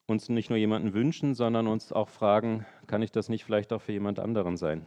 uns 0.06 0.30
nicht 0.30 0.52
nur 0.52 0.60
jemanden 0.60 0.94
wünschen, 0.94 1.34
sondern 1.34 1.66
uns 1.66 1.92
auch 1.92 2.08
fragen, 2.08 2.68
kann 2.86 3.02
ich 3.02 3.12
das 3.12 3.30
nicht 3.30 3.46
vielleicht 3.46 3.74
auch 3.74 3.82
für 3.82 3.94
jemand 3.94 4.20
anderen 4.20 4.56
sein? 4.56 4.86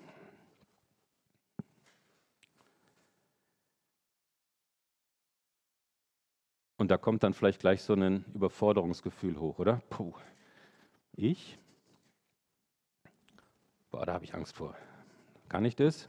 Und 6.77 6.93
da 6.93 6.97
kommt 6.97 7.25
dann 7.25 7.35
vielleicht 7.35 7.59
gleich 7.59 7.83
so 7.83 7.95
ein 7.95 8.25
Überforderungsgefühl 8.35 9.41
hoch, 9.41 9.59
oder? 9.59 9.83
Puh, 9.91 10.15
ich? 11.17 11.59
Boah, 13.91 14.05
da 14.05 14.15
habe 14.15 14.25
ich 14.25 14.35
Angst 14.35 14.57
vor. 14.57 14.77
Kann 15.49 15.65
ich 15.65 15.77
das? 15.77 16.09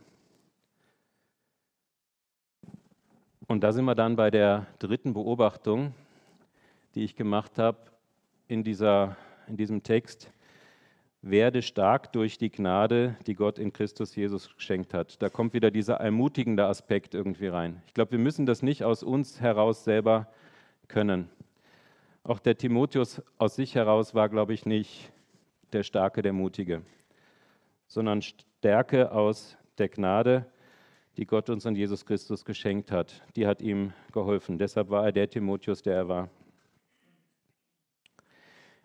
Und 3.48 3.64
da 3.64 3.72
sind 3.72 3.86
wir 3.86 3.96
dann 3.96 4.18
bei 4.18 4.30
der 4.30 4.68
dritten 4.80 5.14
Beobachtung, 5.14 5.94
die 6.96 7.04
ich 7.06 7.16
gemacht 7.16 7.58
habe 7.58 7.78
in, 8.48 8.66
in 8.66 9.58
diesem 9.58 9.84
Text. 9.84 10.32
Werde 11.22 11.62
stark 11.62 12.12
durch 12.12 12.38
die 12.38 12.52
Gnade, 12.52 13.16
die 13.26 13.36
Gott 13.36 13.58
in 13.58 13.72
Christus 13.72 14.16
Jesus 14.16 14.54
geschenkt 14.56 14.94
hat. 14.94 15.22
Da 15.22 15.30
kommt 15.30 15.54
wieder 15.54 15.72
dieser 15.72 15.96
ermutigende 15.96 16.66
Aspekt 16.66 17.16
irgendwie 17.16 17.48
rein. 17.48 17.82
Ich 17.88 17.94
glaube, 17.94 18.12
wir 18.12 18.20
müssen 18.20 18.46
das 18.46 18.62
nicht 18.62 18.84
aus 18.84 19.02
uns 19.02 19.40
heraus 19.40 19.84
selber 19.84 20.28
können. 20.88 21.30
Auch 22.28 22.40
der 22.40 22.58
Timotheus 22.58 23.22
aus 23.38 23.56
sich 23.56 23.76
heraus 23.76 24.14
war, 24.14 24.28
glaube 24.28 24.54
ich, 24.54 24.66
nicht 24.66 25.14
der 25.72 25.84
Starke, 25.84 26.22
der 26.22 26.34
Mutige, 26.34 26.82
sondern 27.88 28.22
Stärke 28.22 29.14
aus 29.14 29.56
der 29.78 29.88
Gnade, 29.88 30.46
die 31.16 31.26
Gott 31.26 31.50
uns 31.50 31.66
an 31.66 31.78
Jesus 31.78 32.06
Christus 32.06 32.44
geschenkt 32.44 32.92
hat. 32.92 33.24
Die 33.38 33.48
hat 33.48 33.62
ihm 33.62 33.94
geholfen. 34.12 34.58
Deshalb 34.58 34.90
war 34.90 35.06
er 35.06 35.14
der 35.14 35.30
Timotheus, 35.30 35.82
der 35.84 35.96
er 35.96 36.08
war. 36.10 36.30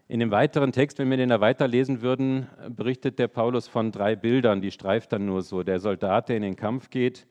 In 0.06 0.20
dem 0.20 0.30
weiteren 0.30 0.70
Text, 0.70 1.00
wenn 1.00 1.10
wir 1.10 1.16
den 1.16 1.30
da 1.30 1.40
weiterlesen 1.40 2.00
würden, 2.00 2.46
berichtet 2.68 3.18
der 3.18 3.26
Paulus 3.26 3.66
von 3.66 3.90
drei 3.90 4.14
Bildern, 4.14 4.60
die 4.60 4.70
streift 4.70 5.12
dann 5.12 5.26
nur 5.26 5.42
so. 5.42 5.64
Der 5.64 5.80
Soldat, 5.80 6.28
der 6.28 6.36
in 6.36 6.42
den 6.42 6.54
Kampf 6.54 6.90
geht, 6.90 7.26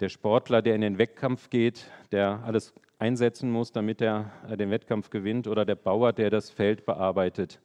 der 0.00 0.08
Sportler, 0.08 0.62
der 0.62 0.74
in 0.74 0.80
den 0.80 0.98
Wettkampf 0.98 1.48
geht, 1.48 1.86
der 2.10 2.42
alles 2.44 2.74
einsetzen 2.98 3.50
muss, 3.50 3.72
damit 3.72 4.00
er 4.00 4.30
äh, 4.48 4.56
den 4.56 4.70
Wettkampf 4.70 5.10
gewinnt, 5.10 5.46
oder 5.46 5.64
der 5.64 5.74
Bauer, 5.74 6.12
der 6.12 6.30
das 6.30 6.50
Feld 6.50 6.86
bearbeitet. 6.86 7.60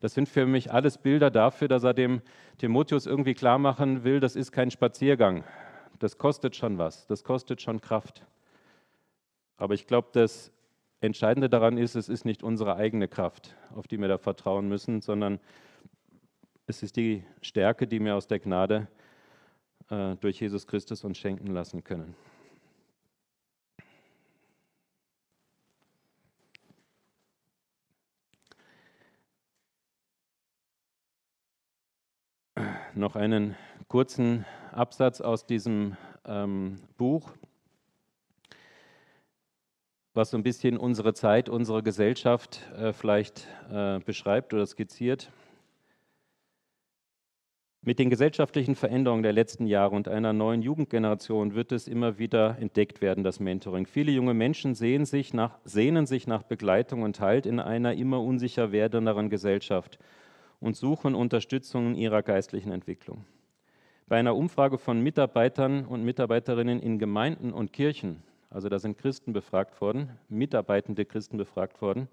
Das 0.00 0.14
sind 0.14 0.28
für 0.28 0.46
mich 0.46 0.72
alles 0.72 0.98
Bilder 0.98 1.30
dafür, 1.30 1.68
dass 1.68 1.82
er 1.82 1.94
dem 1.94 2.22
Timotheus 2.58 3.06
irgendwie 3.06 3.34
klar 3.34 3.58
machen 3.58 4.04
will, 4.04 4.20
das 4.20 4.36
ist 4.36 4.52
kein 4.52 4.70
Spaziergang. 4.70 5.44
Das 5.98 6.18
kostet 6.18 6.54
schon 6.54 6.78
was, 6.78 7.06
das 7.06 7.24
kostet 7.24 7.60
schon 7.60 7.80
Kraft. 7.80 8.24
Aber 9.56 9.74
ich 9.74 9.86
glaube, 9.86 10.08
das 10.12 10.52
Entscheidende 11.00 11.48
daran 11.48 11.78
ist, 11.78 11.96
es 11.96 12.08
ist 12.08 12.24
nicht 12.24 12.42
unsere 12.42 12.76
eigene 12.76 13.08
Kraft, 13.08 13.56
auf 13.74 13.88
die 13.88 13.98
wir 13.98 14.08
da 14.08 14.18
vertrauen 14.18 14.68
müssen, 14.68 15.00
sondern 15.00 15.40
es 16.66 16.82
ist 16.82 16.96
die 16.96 17.24
Stärke, 17.40 17.86
die 17.86 18.00
wir 18.00 18.14
aus 18.14 18.26
der 18.26 18.38
Gnade 18.38 18.88
äh, 19.90 20.16
durch 20.16 20.40
Jesus 20.40 20.66
Christus 20.66 21.02
uns 21.02 21.18
schenken 21.18 21.48
lassen 21.48 21.82
können. 21.82 22.14
Noch 32.98 33.16
einen 33.16 33.56
kurzen 33.88 34.44
Absatz 34.72 35.20
aus 35.20 35.46
diesem 35.46 35.96
ähm, 36.26 36.80
Buch, 36.96 37.30
was 40.14 40.30
so 40.30 40.36
ein 40.36 40.42
bisschen 40.42 40.76
unsere 40.76 41.14
Zeit, 41.14 41.48
unsere 41.48 41.82
Gesellschaft 41.82 42.60
äh, 42.76 42.92
vielleicht 42.92 43.46
äh, 43.70 44.00
beschreibt 44.00 44.52
oder 44.52 44.66
skizziert. 44.66 45.30
Mit 47.80 48.00
den 48.00 48.10
gesellschaftlichen 48.10 48.74
Veränderungen 48.74 49.22
der 49.22 49.32
letzten 49.32 49.66
Jahre 49.66 49.94
und 49.94 50.08
einer 50.08 50.32
neuen 50.32 50.60
Jugendgeneration 50.60 51.54
wird 51.54 51.70
es 51.70 51.86
immer 51.86 52.18
wieder 52.18 52.58
entdeckt 52.58 53.00
werden, 53.00 53.22
das 53.22 53.38
Mentoring. 53.38 53.86
Viele 53.86 54.10
junge 54.10 54.34
Menschen 54.34 54.74
sehen 54.74 55.06
sich 55.06 55.32
nach, 55.32 55.58
sehnen 55.64 56.04
sich 56.04 56.26
nach 56.26 56.42
Begleitung 56.42 57.02
und 57.02 57.20
Halt 57.20 57.46
in 57.46 57.60
einer 57.60 57.94
immer 57.94 58.20
unsicher 58.20 58.72
werdenderen 58.72 59.30
Gesellschaft 59.30 59.98
und 60.60 60.76
suchen 60.76 61.14
Unterstützung 61.14 61.88
in 61.88 61.94
ihrer 61.94 62.22
geistlichen 62.22 62.72
Entwicklung. 62.72 63.24
Bei 64.06 64.18
einer 64.18 64.36
Umfrage 64.36 64.78
von 64.78 65.00
Mitarbeitern 65.00 65.84
und 65.84 66.04
Mitarbeiterinnen 66.04 66.80
in 66.80 66.98
Gemeinden 66.98 67.52
und 67.52 67.72
Kirchen, 67.72 68.22
also 68.50 68.68
da 68.68 68.78
sind 68.78 68.96
Christen 68.96 69.32
befragt 69.32 69.80
worden, 69.80 70.10
mitarbeitende 70.28 71.04
Christen 71.04 71.36
befragt 71.36 71.82
worden, 71.82 72.08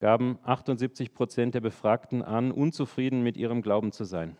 gaben 0.00 0.38
78 0.44 1.12
Prozent 1.12 1.54
der 1.54 1.60
Befragten 1.60 2.22
an, 2.22 2.52
unzufrieden 2.52 3.22
mit 3.22 3.36
ihrem 3.36 3.60
Glauben 3.60 3.92
zu 3.92 4.04
sein, 4.04 4.36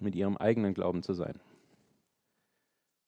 mit 0.00 0.14
ihrem 0.14 0.38
eigenen 0.38 0.72
Glauben 0.72 1.02
zu 1.02 1.12
sein. 1.12 1.38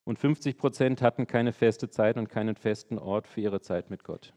Und 0.05 0.18
50 0.18 0.59
Prozent 0.59 1.03
hatten 1.03 1.26
keine 1.26 1.53
feste 1.53 1.88
Zeit 1.88 2.18
und 2.18 2.29
keinen 2.29 2.57
festen 2.57 2.98
Ort 2.98 3.26
für 3.26 3.40
ihre 3.40 3.61
Zeit 3.61 3.90
mit 3.90 4.05
Gott. 4.05 4.35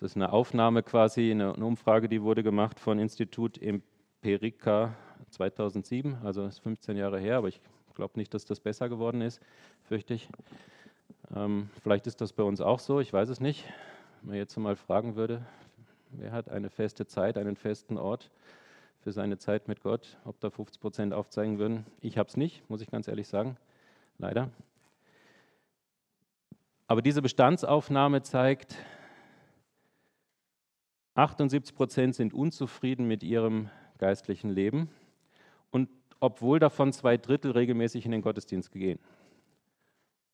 Das 0.00 0.12
ist 0.12 0.16
eine 0.16 0.32
Aufnahme 0.32 0.84
quasi, 0.84 1.32
eine, 1.32 1.54
Umfrage, 1.54 2.08
die 2.08 2.22
wurde 2.22 2.44
gemacht 2.44 2.78
von 2.78 3.00
Institut 3.00 3.60
Empirica 3.60 4.94
2007, 5.30 6.18
also 6.22 6.46
ist 6.46 6.60
15 6.60 6.96
Jahre 6.96 7.18
her, 7.18 7.38
aber 7.38 7.48
ich 7.48 7.60
glaube 7.96 8.16
nicht, 8.16 8.32
dass 8.32 8.44
das 8.44 8.60
besser 8.60 8.88
geworden 8.88 9.20
ist, 9.22 9.40
fürchte 9.82 10.14
ich. 10.14 10.28
Ähm, 11.34 11.68
vielleicht 11.82 12.06
ist 12.06 12.20
das 12.20 12.32
bei 12.32 12.44
uns 12.44 12.60
auch 12.60 12.78
so, 12.78 13.00
ich 13.00 13.12
weiß 13.12 13.28
es 13.28 13.40
nicht. 13.40 13.64
Wenn 14.20 14.28
man 14.28 14.36
jetzt 14.36 14.56
mal 14.56 14.76
fragen 14.76 15.16
würde, 15.16 15.44
wer 16.10 16.30
hat 16.30 16.48
eine 16.48 16.70
feste 16.70 17.08
Zeit, 17.08 17.36
einen 17.36 17.56
festen 17.56 17.98
Ort 17.98 18.30
für 19.00 19.10
seine 19.10 19.38
Zeit 19.38 19.66
mit 19.66 19.82
Gott, 19.82 20.16
ob 20.24 20.38
da 20.38 20.48
50 20.48 20.80
Prozent 20.80 21.12
aufzeigen 21.12 21.58
würden. 21.58 21.84
Ich 22.02 22.18
habe 22.18 22.28
es 22.28 22.36
nicht, 22.36 22.70
muss 22.70 22.82
ich 22.82 22.88
ganz 22.88 23.08
ehrlich 23.08 23.26
sagen. 23.26 23.56
leider. 24.18 24.48
Aber 26.86 27.02
diese 27.02 27.20
Bestandsaufnahme 27.20 28.22
zeigt, 28.22 28.76
78 31.18 31.74
Prozent 31.74 32.14
sind 32.14 32.32
unzufrieden 32.32 33.08
mit 33.08 33.24
ihrem 33.24 33.70
geistlichen 33.98 34.50
Leben 34.50 34.88
und 35.72 35.88
obwohl 36.20 36.60
davon 36.60 36.92
zwei 36.92 37.16
Drittel 37.16 37.50
regelmäßig 37.50 38.04
in 38.04 38.12
den 38.12 38.22
Gottesdienst 38.22 38.70
gehen 38.70 39.00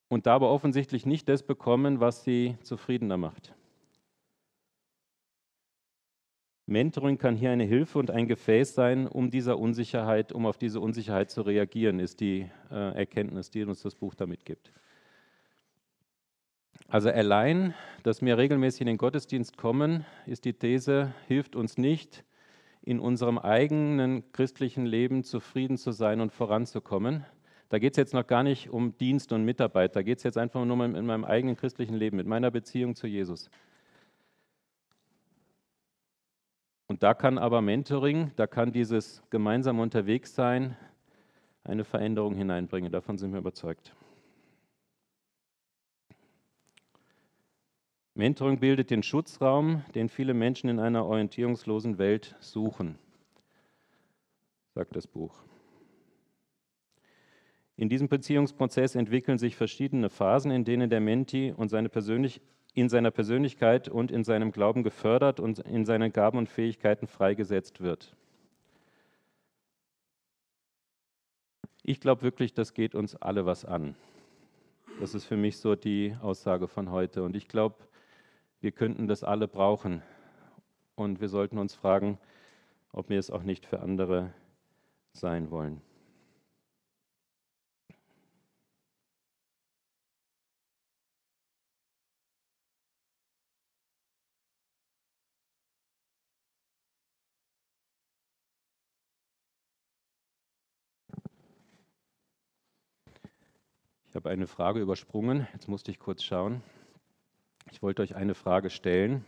und 0.09 0.27
dabei 0.27 0.45
offensichtlich 0.47 1.07
nicht 1.07 1.27
das 1.31 1.43
bekommen, 1.43 2.01
was 2.01 2.23
sie 2.23 2.59
zufriedener 2.63 3.17
macht. 3.17 3.55
Mentoring 6.67 7.17
kann 7.17 7.37
hier 7.37 7.51
eine 7.51 7.65
Hilfe 7.65 7.99
und 7.99 8.11
ein 8.11 8.29
Gefäß 8.29 8.75
sein, 8.75 9.07
um 9.07 9.31
dieser 9.31 9.59
Unsicherheit, 9.59 10.33
um 10.33 10.45
auf 10.45 10.59
diese 10.59 10.81
Unsicherheit 10.81 11.31
zu 11.31 11.43
reagieren, 11.43 11.99
ist 11.99 12.21
die 12.21 12.51
äh, 12.71 12.95
Erkenntnis, 12.95 13.51
die 13.51 13.65
uns 13.65 13.81
das 13.81 13.95
Buch 13.95 14.15
damit 14.15 14.45
gibt. 14.45 14.71
Also 16.89 17.11
allein, 17.11 17.75
dass 18.03 18.23
wir 18.23 18.39
regelmäßig 18.39 18.83
in 18.83 18.87
den 18.87 18.99
Gottesdienst 18.99 19.57
kommen, 19.57 20.05
ist 20.27 20.45
die 20.45 20.53
These, 20.53 21.13
hilft 21.27 21.57
uns 21.57 21.79
nicht, 21.79 22.25
in 22.83 23.01
unserem 23.01 23.39
eigenen 23.39 24.31
christlichen 24.33 24.85
Leben 24.85 25.25
zufrieden 25.25 25.79
zu 25.79 25.93
sein 25.93 26.21
und 26.21 26.33
voranzukommen. 26.33 27.25
Da 27.71 27.79
geht 27.79 27.95
es 27.95 27.97
jetzt 27.97 28.13
noch 28.13 28.27
gar 28.27 28.43
nicht 28.43 28.71
um 28.71 28.97
Dienst 28.99 29.33
und 29.33 29.45
Mitarbeit, 29.45 29.97
da 29.97 30.03
geht 30.03 30.19
es 30.19 30.25
jetzt 30.25 30.37
einfach 30.37 30.65
nur 30.65 30.75
um 30.75 30.95
in 30.95 31.07
meinem 31.07 31.25
eigenen 31.25 31.57
christlichen 31.57 31.95
Leben, 31.95 32.17
mit 32.19 32.27
meiner 32.27 32.51
Beziehung 32.51 32.95
zu 32.95 33.07
Jesus. 33.07 33.51
Und 36.87 37.03
da 37.03 37.15
kann 37.15 37.39
aber 37.39 37.63
Mentoring, 37.63 38.33
da 38.37 38.47
kann 38.47 38.71
dieses 38.71 39.23
gemeinsam 39.31 39.81
unterwegs 39.81 40.35
sein, 40.35 40.77
eine 41.65 41.85
Veränderung 41.85 42.35
hineinbringen. 42.35 42.93
Davon 42.93 43.17
sind 43.17 43.33
wir 43.33 43.39
überzeugt. 43.39 43.95
Mentoring 48.15 48.61
bildet 48.61 48.91
den 48.91 49.03
Schutzraum, 49.03 49.85
den 49.95 50.09
viele 50.09 50.35
Menschen 50.35 50.71
in 50.71 50.79
einer 50.79 51.05
orientierungslosen 51.05 51.99
Welt 51.99 52.37
suchen, 52.39 52.97
sagt 54.75 54.95
das 54.95 55.09
Buch. 55.09 55.43
In 57.77 57.89
diesem 57.89 58.09
Beziehungsprozess 58.09 58.95
entwickeln 58.95 59.39
sich 59.39 59.57
verschiedene 59.57 60.11
Phasen, 60.11 60.53
in 60.53 60.65
denen 60.65 60.91
der 60.91 61.01
Menti 61.01 61.53
und 61.57 61.71
seine 61.71 61.89
Persönlich 61.89 62.41
in 62.75 62.89
seiner 62.89 63.13
Persönlichkeit 63.13 63.89
und 63.89 64.11
in 64.11 64.25
seinem 64.25 64.51
Glauben 64.51 64.83
gefördert 64.83 65.39
und 65.39 65.61
in 65.61 65.85
seinen 65.85 66.13
Gaben 66.13 66.39
und 66.39 66.49
Fähigkeiten 66.49 67.07
freigesetzt 67.07 67.81
wird. 67.81 68.17
Ich 71.85 72.01
glaube 72.01 72.23
wirklich, 72.23 72.53
das 72.53 72.75
geht 72.75 72.95
uns 72.95 73.15
alle 73.15 73.47
was 73.47 73.65
an. 73.65 73.95
Das 75.01 75.15
ist 75.15 75.25
für 75.25 75.37
mich 75.37 75.59
so 75.59 75.77
die 75.77 76.17
Aussage 76.21 76.67
von 76.67 76.91
heute. 76.91 77.23
Und 77.23 77.37
ich 77.37 77.47
glaube, 77.47 77.77
wir 78.65 78.73
könnten 78.73 79.07
das 79.07 79.23
alle 79.23 79.47
brauchen. 79.47 80.03
Und 80.95 81.21
wir 81.21 81.29
sollten 81.29 81.59
uns 81.59 81.75
fragen, 81.75 82.19
ob 82.93 83.11
wir 83.11 83.19
es 83.19 83.31
auch 83.31 83.43
nicht 83.43 83.67
für 83.67 83.81
andere 83.81 84.33
sein 85.13 85.51
wollen. 85.51 85.83
Ich 104.09 104.17
habe 104.17 104.31
eine 104.31 104.47
Frage 104.47 104.81
übersprungen. 104.81 105.47
Jetzt 105.53 105.69
musste 105.69 105.91
ich 105.91 105.99
kurz 105.99 106.23
schauen. 106.23 106.63
Ich 107.75 107.83
wollte 107.83 108.03
euch 108.03 108.15
eine 108.15 108.37
Frage 108.37 108.71
stellen. 108.71 109.25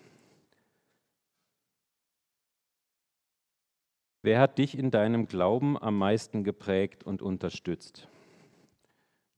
Wer 4.23 4.39
hat 4.39 4.59
dich 4.59 4.79
in 4.79 4.93
deinem 4.93 5.27
Glauben 5.27 5.77
am 5.77 5.99
meisten 5.99 6.45
geprägt 6.45 7.03
und 7.03 7.23
unterstützt? 7.23 8.07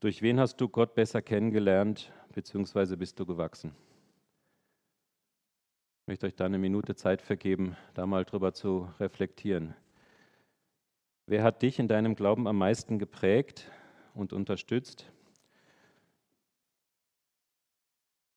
Durch 0.01 0.21
wen 0.21 0.39
hast 0.39 0.61
du 0.61 0.69
Gott 0.69 0.95
besser 0.95 1.23
kennengelernt, 1.23 2.13
beziehungsweise 2.35 2.99
bist 2.99 3.19
du 3.19 3.25
gewachsen? 3.25 3.75
Ich 6.03 6.09
möchte 6.09 6.27
euch 6.27 6.37
da 6.37 6.45
eine 6.45 6.59
Minute 6.59 6.95
Zeit 6.95 7.23
vergeben, 7.23 7.79
da 7.95 8.05
mal 8.05 8.27
drüber 8.27 8.53
zu 8.53 8.91
reflektieren. 9.01 9.75
Wer 11.25 11.45
hat 11.45 11.63
dich 11.63 11.79
in 11.79 11.89
deinem 11.89 12.15
Glauben 12.15 12.47
am 12.47 12.59
meisten 12.59 12.99
geprägt 12.99 13.71
und 14.13 14.35
unterstützt? 14.35 15.11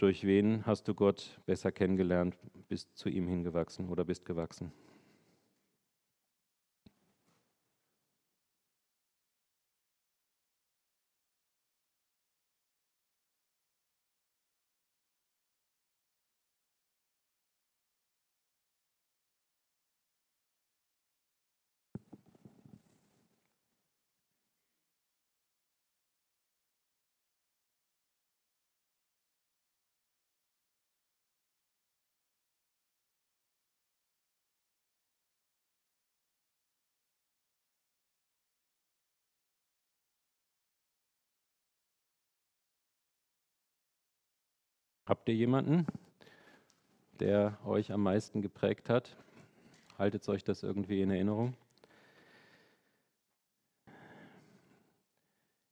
Durch 0.01 0.25
wen 0.25 0.65
hast 0.65 0.87
du 0.87 0.95
Gott 0.95 1.39
besser 1.45 1.71
kennengelernt, 1.71 2.35
bist 2.67 2.97
zu 2.97 3.07
ihm 3.07 3.27
hingewachsen 3.27 3.87
oder 3.87 4.03
bist 4.03 4.25
gewachsen? 4.25 4.71
Habt 45.12 45.28
ihr 45.28 45.36
jemanden, 45.36 45.86
der 47.19 47.58
euch 47.65 47.91
am 47.91 48.02
meisten 48.02 48.41
geprägt 48.41 48.88
hat? 48.89 49.17
Haltet 50.00 50.30
euch 50.30 50.41
das 50.41 50.63
irgendwie 50.63 51.02
in 51.02 51.12
Erinnerung? 51.12 51.54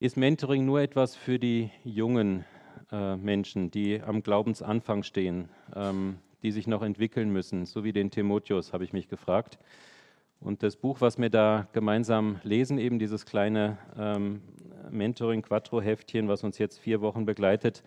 Ist 0.02 0.18
Mentoring 0.18 0.66
nur 0.66 0.82
etwas 0.82 1.16
für 1.16 1.40
die 1.40 1.72
jungen 1.86 2.44
äh, 2.92 3.16
Menschen, 3.16 3.72
die 3.72 4.02
am 4.02 4.24
Glaubensanfang 4.24 5.04
stehen, 5.04 5.48
ähm, 5.74 6.18
die 6.44 6.52
sich 6.52 6.68
noch 6.68 6.82
entwickeln 6.82 7.30
müssen, 7.30 7.66
so 7.66 7.86
wie 7.86 7.94
den 7.94 8.12
Timotheus, 8.12 8.74
habe 8.74 8.84
ich 8.84 8.92
mich 8.92 9.08
gefragt. 9.08 9.58
Und 10.42 10.64
das 10.64 10.76
Buch, 10.76 11.00
was 11.00 11.18
wir 11.18 11.30
da 11.30 11.70
gemeinsam 11.72 12.42
lesen, 12.44 12.78
eben 12.78 13.00
dieses 13.00 13.26
kleine 13.26 13.78
ähm, 13.98 14.42
Mentoring-Quattro-Heftchen, 14.92 16.28
was 16.28 16.44
uns 16.44 16.58
jetzt 16.58 16.78
vier 16.78 17.00
Wochen 17.00 17.26
begleitet, 17.26 17.84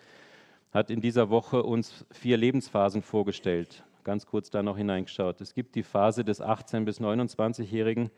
hat 0.73 0.91
in 0.91 1.01
dieser 1.01 1.29
Woche 1.29 1.63
uns 1.63 2.07
vier 2.11 2.39
Lebensphasen 2.39 3.03
vorgestellt. 3.03 3.85
Ganz 4.05 4.27
kurz 4.27 4.51
da 4.51 4.63
noch 4.63 4.77
hineingeschaut. 4.77 5.41
Es 5.41 5.55
gibt 5.55 5.75
die 5.75 5.83
Phase 5.83 6.25
des 6.25 6.43
18- 6.43 6.85
bis 6.85 7.01
29-Jährigen, 7.01 8.11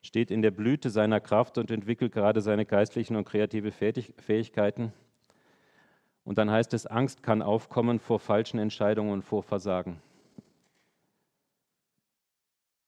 steht 0.00 0.30
in 0.30 0.42
der 0.42 0.52
Blüte 0.52 0.90
seiner 0.90 1.20
Kraft 1.20 1.58
und 1.58 1.70
entwickelt 1.70 2.12
gerade 2.12 2.40
seine 2.40 2.64
geistlichen 2.64 3.16
und 3.16 3.24
kreative 3.24 3.72
Fähigkeiten. 3.72 4.92
Und 6.24 6.38
dann 6.38 6.50
heißt 6.50 6.72
es, 6.72 6.86
Angst 6.86 7.22
kann 7.22 7.42
aufkommen 7.42 7.98
vor 7.98 8.20
falschen 8.20 8.58
Entscheidungen 8.58 9.12
und 9.12 9.22
vor 9.22 9.42
Versagen. 9.42 10.00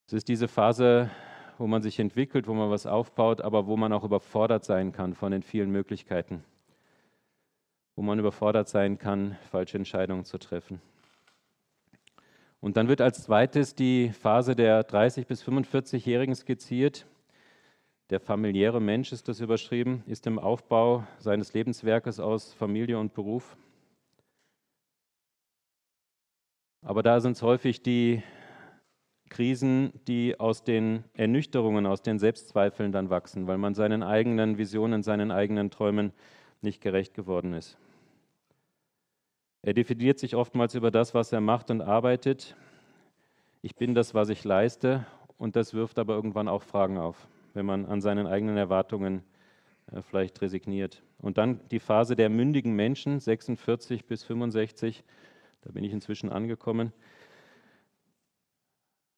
Es 0.06 0.12
ist 0.12 0.28
diese 0.28 0.46
Phase, 0.46 1.10
wo 1.58 1.66
man 1.66 1.82
sich 1.82 1.98
entwickelt, 1.98 2.46
wo 2.46 2.54
man 2.54 2.70
was 2.70 2.86
aufbaut, 2.86 3.40
aber 3.40 3.66
wo 3.66 3.76
man 3.76 3.92
auch 3.92 4.04
überfordert 4.04 4.64
sein 4.64 4.92
kann 4.92 5.14
von 5.14 5.32
den 5.32 5.42
vielen 5.42 5.70
Möglichkeiten 5.70 6.44
wo 7.96 8.02
man 8.02 8.18
überfordert 8.18 8.68
sein 8.68 8.98
kann, 8.98 9.36
falsche 9.50 9.78
Entscheidungen 9.78 10.24
zu 10.24 10.38
treffen. 10.38 10.80
Und 12.60 12.76
dann 12.76 12.88
wird 12.88 13.00
als 13.00 13.22
zweites 13.22 13.74
die 13.74 14.10
Phase 14.10 14.56
der 14.56 14.88
30- 14.88 15.26
bis 15.26 15.44
45-Jährigen 15.44 16.34
skizziert. 16.34 17.06
Der 18.10 18.20
familiäre 18.20 18.80
Mensch 18.80 19.12
ist 19.12 19.28
das 19.28 19.40
überschrieben, 19.40 20.02
ist 20.06 20.26
im 20.26 20.38
Aufbau 20.38 21.06
seines 21.18 21.52
Lebenswerkes 21.52 22.20
aus 22.20 22.54
Familie 22.54 22.98
und 22.98 23.12
Beruf. 23.12 23.56
Aber 26.80 27.02
da 27.02 27.20
sind 27.20 27.32
es 27.32 27.42
häufig 27.42 27.82
die 27.82 28.22
Krisen, 29.30 29.92
die 30.06 30.38
aus 30.38 30.64
den 30.64 31.04
Ernüchterungen, 31.14 31.86
aus 31.86 32.02
den 32.02 32.18
Selbstzweifeln 32.18 32.92
dann 32.92 33.10
wachsen, 33.10 33.46
weil 33.46 33.58
man 33.58 33.74
seinen 33.74 34.02
eigenen 34.02 34.58
Visionen, 34.58 35.02
seinen 35.02 35.30
eigenen 35.30 35.70
Träumen 35.70 36.12
nicht 36.60 36.80
gerecht 36.80 37.14
geworden 37.14 37.52
ist. 37.52 37.78
Er 39.64 39.72
definiert 39.72 40.18
sich 40.18 40.36
oftmals 40.36 40.74
über 40.74 40.90
das, 40.90 41.14
was 41.14 41.32
er 41.32 41.40
macht 41.40 41.70
und 41.70 41.80
arbeitet. 41.80 42.54
Ich 43.62 43.74
bin 43.76 43.94
das, 43.94 44.12
was 44.12 44.28
ich 44.28 44.44
leiste. 44.44 45.06
Und 45.38 45.56
das 45.56 45.72
wirft 45.72 45.98
aber 45.98 46.14
irgendwann 46.14 46.48
auch 46.48 46.62
Fragen 46.62 46.98
auf, 46.98 47.26
wenn 47.54 47.64
man 47.64 47.86
an 47.86 48.02
seinen 48.02 48.26
eigenen 48.26 48.58
Erwartungen 48.58 49.22
äh, 49.90 50.02
vielleicht 50.02 50.42
resigniert. 50.42 51.02
Und 51.18 51.38
dann 51.38 51.60
die 51.70 51.78
Phase 51.78 52.14
der 52.14 52.28
mündigen 52.28 52.76
Menschen, 52.76 53.20
46 53.20 54.04
bis 54.04 54.22
65, 54.24 55.02
da 55.62 55.72
bin 55.72 55.82
ich 55.82 55.94
inzwischen 55.94 56.28
angekommen. 56.28 56.92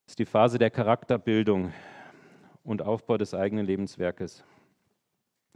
Ist 0.06 0.20
die 0.20 0.26
Phase 0.26 0.58
der 0.58 0.70
Charakterbildung 0.70 1.72
und 2.62 2.82
Aufbau 2.82 3.16
des 3.16 3.34
eigenen 3.34 3.66
Lebenswerkes. 3.66 4.44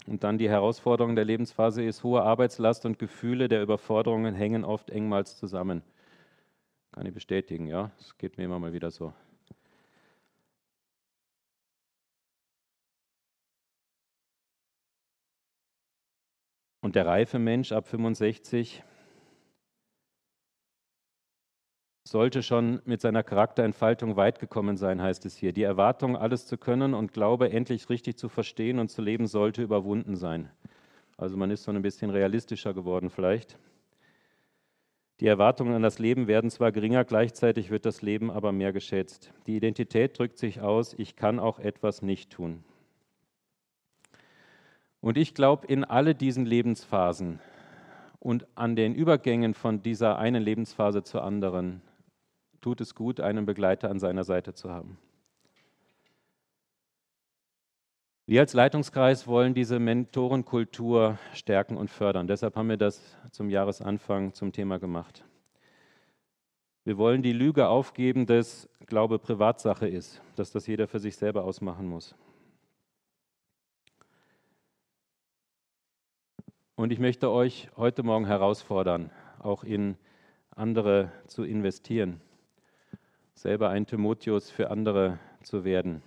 Und 0.07 0.25
dann 0.25 0.39
die 0.39 0.49
Herausforderung 0.49 1.15
der 1.15 1.25
Lebensphase 1.25 1.85
ist, 1.85 2.03
hohe 2.03 2.23
Arbeitslast 2.23 2.87
und 2.87 2.99
Gefühle 2.99 3.49
der 3.49 3.63
Überforderungen 3.63 4.35
hängen 4.35 4.65
oft 4.65 4.91
engmals 4.91 5.37
zusammen. 5.37 5.83
Kann 6.93 7.07
ich 7.07 7.15
bestätigen, 7.15 7.67
ja, 7.67 7.91
es 7.99 8.17
geht 8.19 8.37
mir 8.37 8.45
immer 8.45 8.59
mal 8.59 8.73
wieder 8.73 8.91
so. 8.91 9.13
Und 16.81 16.97
der 16.97 17.07
reife 17.07 17.39
Mensch 17.39 17.73
ab 17.73 17.87
65 17.87 18.83
sollte 22.11 22.43
schon 22.43 22.83
mit 22.87 23.01
seiner 23.01 23.23
Charakterentfaltung 23.23 24.17
weit 24.17 24.41
gekommen 24.41 24.77
sein, 24.77 25.01
heißt 25.01 25.25
es 25.27 25.37
hier. 25.37 25.53
Die 25.53 25.63
Erwartung, 25.63 26.17
alles 26.17 26.45
zu 26.45 26.59
können 26.59 26.93
und 26.93 27.13
Glaube 27.13 27.53
endlich 27.53 27.89
richtig 27.89 28.19
zu 28.19 28.29
verstehen 28.29 28.81
und 28.81 28.89
zu 28.89 29.01
leben, 29.01 29.29
sollte 29.29 29.63
überwunden 29.63 30.17
sein. 30.17 30.51
Also 31.17 31.37
man 31.37 31.53
ist 31.53 31.63
so 31.63 31.71
ein 31.71 31.83
bisschen 31.83 32.11
realistischer 32.11 32.75
geworden 32.75 33.11
vielleicht. 33.11 33.61
Die 35.21 35.29
Erwartungen 35.29 35.73
an 35.73 35.83
das 35.83 36.01
Leben 36.01 36.27
werden 36.27 36.51
zwar 36.51 36.73
geringer, 36.73 37.05
gleichzeitig 37.05 37.71
wird 37.71 37.87
das 37.87 38.03
Leben 38.03 38.33
aber 38.33 38.51
mehr 38.51 38.73
geschätzt. 38.73 39.33
Die 39.47 39.55
Identität 39.55 40.19
drückt 40.19 40.39
sich 40.39 40.61
aus, 40.61 40.95
ich 40.99 41.15
kann 41.15 41.39
auch 41.39 41.61
etwas 41.61 42.03
nicht 42.03 42.33
tun. 42.33 42.65
Und 45.01 45.17
ich 45.17 45.33
glaube, 45.33 45.65
in 45.69 45.85
alle 45.85 46.17
diesen 46.17 46.45
Lebensphasen 46.45 47.39
und 48.19 48.49
an 48.57 48.75
den 48.75 48.97
Übergängen 48.97 49.55
von 49.55 49.81
dieser 49.81 50.19
einen 50.19 50.43
Lebensphase 50.43 51.05
zur 51.05 51.23
anderen 51.23 51.83
tut 52.61 52.81
es 52.81 52.95
gut, 52.95 53.21
einen 53.21 53.47
Begleiter 53.47 53.91
an 53.91 53.99
seiner 53.99 54.25
Seite 54.25 54.55
zu 54.55 54.71
haben. 54.71 54.99
Wir 58.27 58.41
als 58.41 58.53
Leitungskreis 58.53 59.27
wollen 59.27 59.55
diese 59.55 59.81
Mentorenkultur 59.81 61.19
stärken 61.35 61.77
und 61.77 61.91
fördern. 61.91 62.29
Deshalb 62.29 62.55
haben 62.55 62.69
wir 62.69 62.77
das 62.77 63.17
zum 63.33 63.51
Jahresanfang 63.51 64.35
zum 64.35 64.53
Thema 64.53 64.79
gemacht. 64.79 65.25
Wir 66.85 66.97
wollen 66.97 67.23
die 67.23 67.33
Lüge 67.33 67.67
aufgeben, 67.69 68.27
dass 68.27 68.69
Glaube 68.87 69.19
Privatsache 69.19 69.89
ist, 69.89 70.23
dass 70.37 70.53
das 70.53 70.67
jeder 70.67 70.87
für 70.87 71.01
sich 71.01 71.17
selber 71.17 71.45
ausmachen 71.45 71.89
muss. 71.89 72.15
Und 76.77 76.93
ich 76.93 77.01
möchte 77.01 77.31
euch 77.31 77.69
heute 77.77 78.03
Morgen 78.05 78.27
herausfordern, 78.27 79.11
auch 79.41 79.65
in 79.65 79.97
andere 80.55 81.11
zu 81.27 81.43
investieren 81.43 82.21
selber 83.41 83.71
ein 83.71 83.87
Timotheus 83.87 84.51
für 84.51 84.71
andere 84.71 85.19
zu 85.43 85.65
werden. 85.65 86.03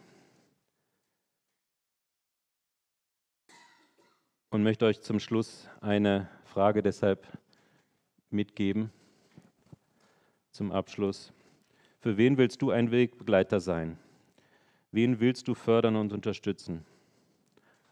Und 4.51 4.61
möchte 4.61 4.85
euch 4.85 5.01
zum 5.01 5.19
Schluss 5.19 5.67
eine 5.81 6.29
Frage 6.43 6.83
deshalb 6.83 7.25
mitgeben, 8.29 8.91
zum 10.51 10.71
Abschluss. 10.71 11.33
Für 12.01 12.17
wen 12.17 12.37
willst 12.37 12.61
du 12.61 12.69
ein 12.69 12.91
Wegbegleiter 12.91 13.59
sein? 13.59 13.97
Wen 14.91 15.19
willst 15.19 15.47
du 15.47 15.55
fördern 15.55 15.95
und 15.95 16.13
unterstützen? 16.13 16.85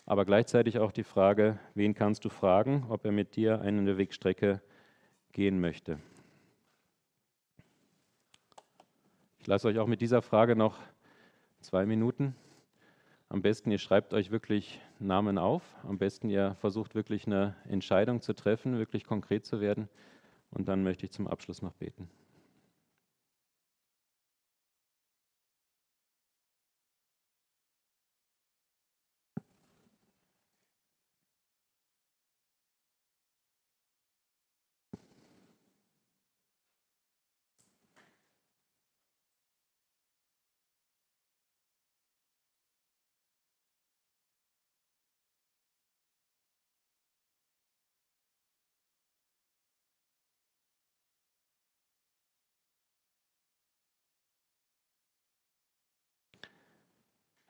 Aber 0.05 0.23
gleichzeitig 0.23 0.77
auch 0.77 0.91
die 0.91 1.03
Frage, 1.03 1.57
wen 1.73 1.95
kannst 1.95 2.25
du 2.25 2.29
fragen, 2.29 2.85
ob 2.89 3.05
er 3.05 3.11
mit 3.11 3.35
dir 3.35 3.59
eine 3.61 3.97
Wegstrecke 3.97 4.61
gehen 5.31 5.59
möchte? 5.59 5.97
Ich 9.41 9.47
lasse 9.47 9.67
euch 9.67 9.79
auch 9.79 9.87
mit 9.87 10.01
dieser 10.01 10.21
Frage 10.21 10.55
noch 10.55 10.77
zwei 11.61 11.87
Minuten. 11.87 12.35
Am 13.27 13.41
besten, 13.41 13.71
ihr 13.71 13.79
schreibt 13.79 14.13
euch 14.13 14.29
wirklich 14.29 14.79
Namen 14.99 15.39
auf. 15.39 15.63
Am 15.81 15.97
besten, 15.97 16.29
ihr 16.29 16.53
versucht 16.59 16.93
wirklich 16.93 17.25
eine 17.25 17.55
Entscheidung 17.67 18.21
zu 18.21 18.33
treffen, 18.33 18.77
wirklich 18.77 19.03
konkret 19.03 19.43
zu 19.47 19.59
werden. 19.59 19.89
Und 20.51 20.67
dann 20.67 20.83
möchte 20.83 21.07
ich 21.07 21.11
zum 21.11 21.25
Abschluss 21.25 21.63
noch 21.63 21.73
beten. 21.73 22.07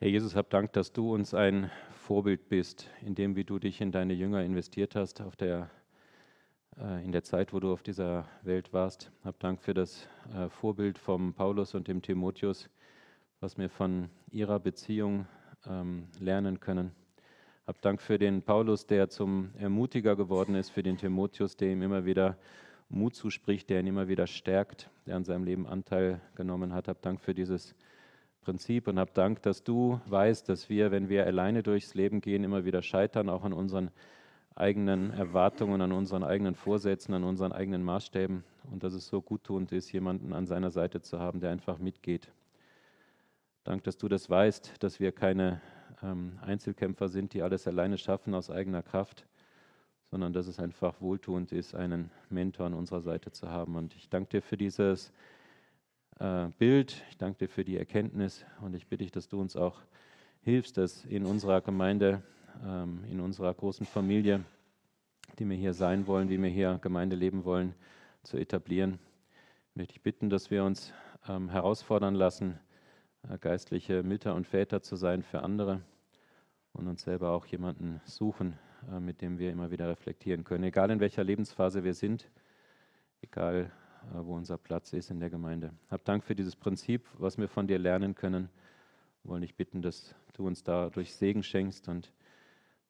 Herr 0.01 0.09
Jesus, 0.09 0.35
hab 0.35 0.49
Dank, 0.49 0.73
dass 0.73 0.91
du 0.93 1.13
uns 1.13 1.35
ein 1.35 1.69
Vorbild 1.91 2.49
bist, 2.49 2.89
in 3.05 3.13
dem, 3.13 3.35
wie 3.35 3.43
du 3.43 3.59
dich 3.59 3.81
in 3.81 3.91
deine 3.91 4.13
Jünger 4.13 4.43
investiert 4.43 4.95
hast, 4.95 5.21
auf 5.21 5.35
der, 5.35 5.69
äh, 6.79 7.05
in 7.05 7.11
der 7.11 7.23
Zeit, 7.23 7.53
wo 7.53 7.59
du 7.59 7.71
auf 7.71 7.83
dieser 7.83 8.27
Welt 8.41 8.73
warst. 8.73 9.11
Hab 9.23 9.39
Dank 9.39 9.61
für 9.61 9.75
das 9.75 10.07
äh, 10.33 10.49
Vorbild 10.49 10.97
vom 10.97 11.35
Paulus 11.35 11.75
und 11.75 11.87
dem 11.87 12.01
Timotheus, 12.01 12.67
was 13.41 13.59
wir 13.59 13.69
von 13.69 14.09
ihrer 14.31 14.59
Beziehung 14.59 15.27
ähm, 15.67 16.07
lernen 16.19 16.59
können. 16.59 16.93
Hab 17.67 17.79
Dank 17.83 18.01
für 18.01 18.17
den 18.17 18.41
Paulus, 18.41 18.87
der 18.87 19.07
zum 19.07 19.51
Ermutiger 19.59 20.15
geworden 20.15 20.55
ist, 20.55 20.71
für 20.71 20.81
den 20.81 20.97
Timotheus, 20.97 21.57
der 21.57 21.73
ihm 21.73 21.83
immer 21.83 22.05
wieder 22.05 22.39
Mut 22.89 23.13
zuspricht, 23.13 23.69
der 23.69 23.81
ihn 23.81 23.85
immer 23.85 24.07
wieder 24.07 24.25
stärkt, 24.25 24.89
der 25.05 25.15
an 25.15 25.25
seinem 25.25 25.43
Leben 25.43 25.67
Anteil 25.67 26.21
genommen 26.33 26.73
hat. 26.73 26.87
Hab 26.87 27.03
Dank 27.03 27.21
für 27.21 27.35
dieses 27.35 27.75
Prinzip 28.41 28.87
und 28.87 28.97
habe 28.97 29.11
Dank, 29.13 29.41
dass 29.43 29.63
du 29.63 30.01
weißt, 30.07 30.49
dass 30.49 30.67
wir, 30.69 30.91
wenn 30.91 31.09
wir 31.09 31.25
alleine 31.25 31.61
durchs 31.63 31.93
Leben 31.93 32.21
gehen, 32.21 32.43
immer 32.43 32.65
wieder 32.65 32.81
scheitern, 32.81 33.29
auch 33.29 33.43
an 33.43 33.53
unseren 33.53 33.91
eigenen 34.55 35.11
Erwartungen, 35.11 35.81
an 35.81 35.91
unseren 35.91 36.23
eigenen 36.23 36.55
Vorsätzen, 36.55 37.13
an 37.13 37.23
unseren 37.23 37.51
eigenen 37.51 37.83
Maßstäben 37.83 38.43
und 38.71 38.83
dass 38.83 38.93
es 38.93 39.07
so 39.07 39.21
guttunend 39.21 39.71
ist, 39.71 39.91
jemanden 39.91 40.33
an 40.33 40.47
seiner 40.47 40.71
Seite 40.71 41.01
zu 41.01 41.19
haben, 41.19 41.39
der 41.39 41.51
einfach 41.51 41.77
mitgeht. 41.77 42.31
Dank, 43.63 43.83
dass 43.83 43.97
du 43.97 44.07
das 44.07 44.29
weißt, 44.29 44.83
dass 44.83 44.99
wir 44.99 45.11
keine 45.11 45.61
ähm, 46.01 46.39
Einzelkämpfer 46.41 47.09
sind, 47.09 47.33
die 47.33 47.43
alles 47.43 47.67
alleine 47.67 47.97
schaffen 47.97 48.33
aus 48.33 48.49
eigener 48.49 48.81
Kraft, 48.81 49.27
sondern 50.09 50.33
dass 50.33 50.47
es 50.47 50.59
einfach 50.59 50.99
wohltuend 50.99 51.51
ist, 51.51 51.75
einen 51.75 52.09
Mentor 52.29 52.65
an 52.65 52.73
unserer 52.73 53.01
Seite 53.01 53.31
zu 53.31 53.49
haben. 53.49 53.75
Und 53.75 53.95
ich 53.95 54.09
danke 54.09 54.29
dir 54.29 54.41
für 54.41 54.57
dieses 54.57 55.13
äh, 56.21 56.49
Bild. 56.59 57.03
Ich 57.09 57.17
danke 57.17 57.39
dir 57.39 57.47
für 57.49 57.63
die 57.63 57.77
Erkenntnis 57.77 58.45
und 58.61 58.75
ich 58.75 58.87
bitte 58.87 59.03
dich, 59.03 59.11
dass 59.11 59.27
du 59.27 59.41
uns 59.41 59.55
auch 59.55 59.81
hilfst, 60.41 60.77
dass 60.77 61.03
in 61.05 61.25
unserer 61.25 61.61
Gemeinde, 61.61 62.21
ähm, 62.63 63.03
in 63.09 63.19
unserer 63.19 63.53
großen 63.53 63.87
Familie, 63.87 64.43
die 65.39 65.49
wir 65.49 65.57
hier 65.57 65.73
sein 65.73 66.05
wollen, 66.05 66.29
wie 66.29 66.41
wir 66.41 66.49
hier 66.49 66.79
Gemeinde 66.81 67.15
leben 67.15 67.43
wollen, 67.43 67.73
zu 68.23 68.37
etablieren. 68.37 68.99
Ich 69.71 69.75
möchte 69.75 69.93
dich 69.93 70.03
bitten, 70.03 70.29
dass 70.29 70.51
wir 70.51 70.63
uns 70.63 70.93
ähm, 71.27 71.49
herausfordern 71.49 72.13
lassen, 72.13 72.59
äh, 73.27 73.39
geistliche 73.39 74.03
Mütter 74.03 74.35
und 74.35 74.45
Väter 74.45 74.83
zu 74.83 74.95
sein 74.95 75.23
für 75.23 75.41
andere 75.41 75.81
und 76.73 76.87
uns 76.87 77.01
selber 77.01 77.31
auch 77.31 77.47
jemanden 77.47 77.99
suchen, 78.05 78.59
äh, 78.91 78.99
mit 78.99 79.21
dem 79.21 79.39
wir 79.39 79.51
immer 79.51 79.71
wieder 79.71 79.89
reflektieren 79.89 80.43
können, 80.43 80.65
egal 80.65 80.91
in 80.91 80.99
welcher 80.99 81.23
Lebensphase 81.23 81.83
wir 81.83 81.95
sind, 81.95 82.29
egal 83.21 83.71
wo 84.11 84.35
unser 84.35 84.57
Platz 84.57 84.93
ist 84.93 85.11
in 85.11 85.19
der 85.19 85.29
Gemeinde. 85.29 85.73
Hab 85.89 86.03
Dank 86.05 86.23
für 86.23 86.35
dieses 86.35 86.55
Prinzip, 86.55 87.07
was 87.17 87.37
wir 87.37 87.47
von 87.47 87.67
dir 87.67 87.79
lernen 87.79 88.15
können. 88.15 88.49
Wir 89.23 89.31
wollen 89.31 89.41
dich 89.41 89.55
bitten, 89.55 89.81
dass 89.81 90.15
du 90.33 90.47
uns 90.47 90.63
dadurch 90.63 91.15
Segen 91.15 91.43
schenkst 91.43 91.87
und 91.87 92.11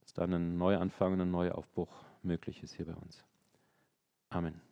dass 0.02 0.14
dann 0.14 0.34
ein 0.34 0.58
Neuanfang, 0.58 1.20
ein 1.20 1.32
Neuaufbruch 1.32 1.94
möglich 2.24 2.64
ist 2.64 2.74
hier 2.74 2.86
bei 2.86 2.96
uns. 2.96 3.24
Amen. 4.30 4.71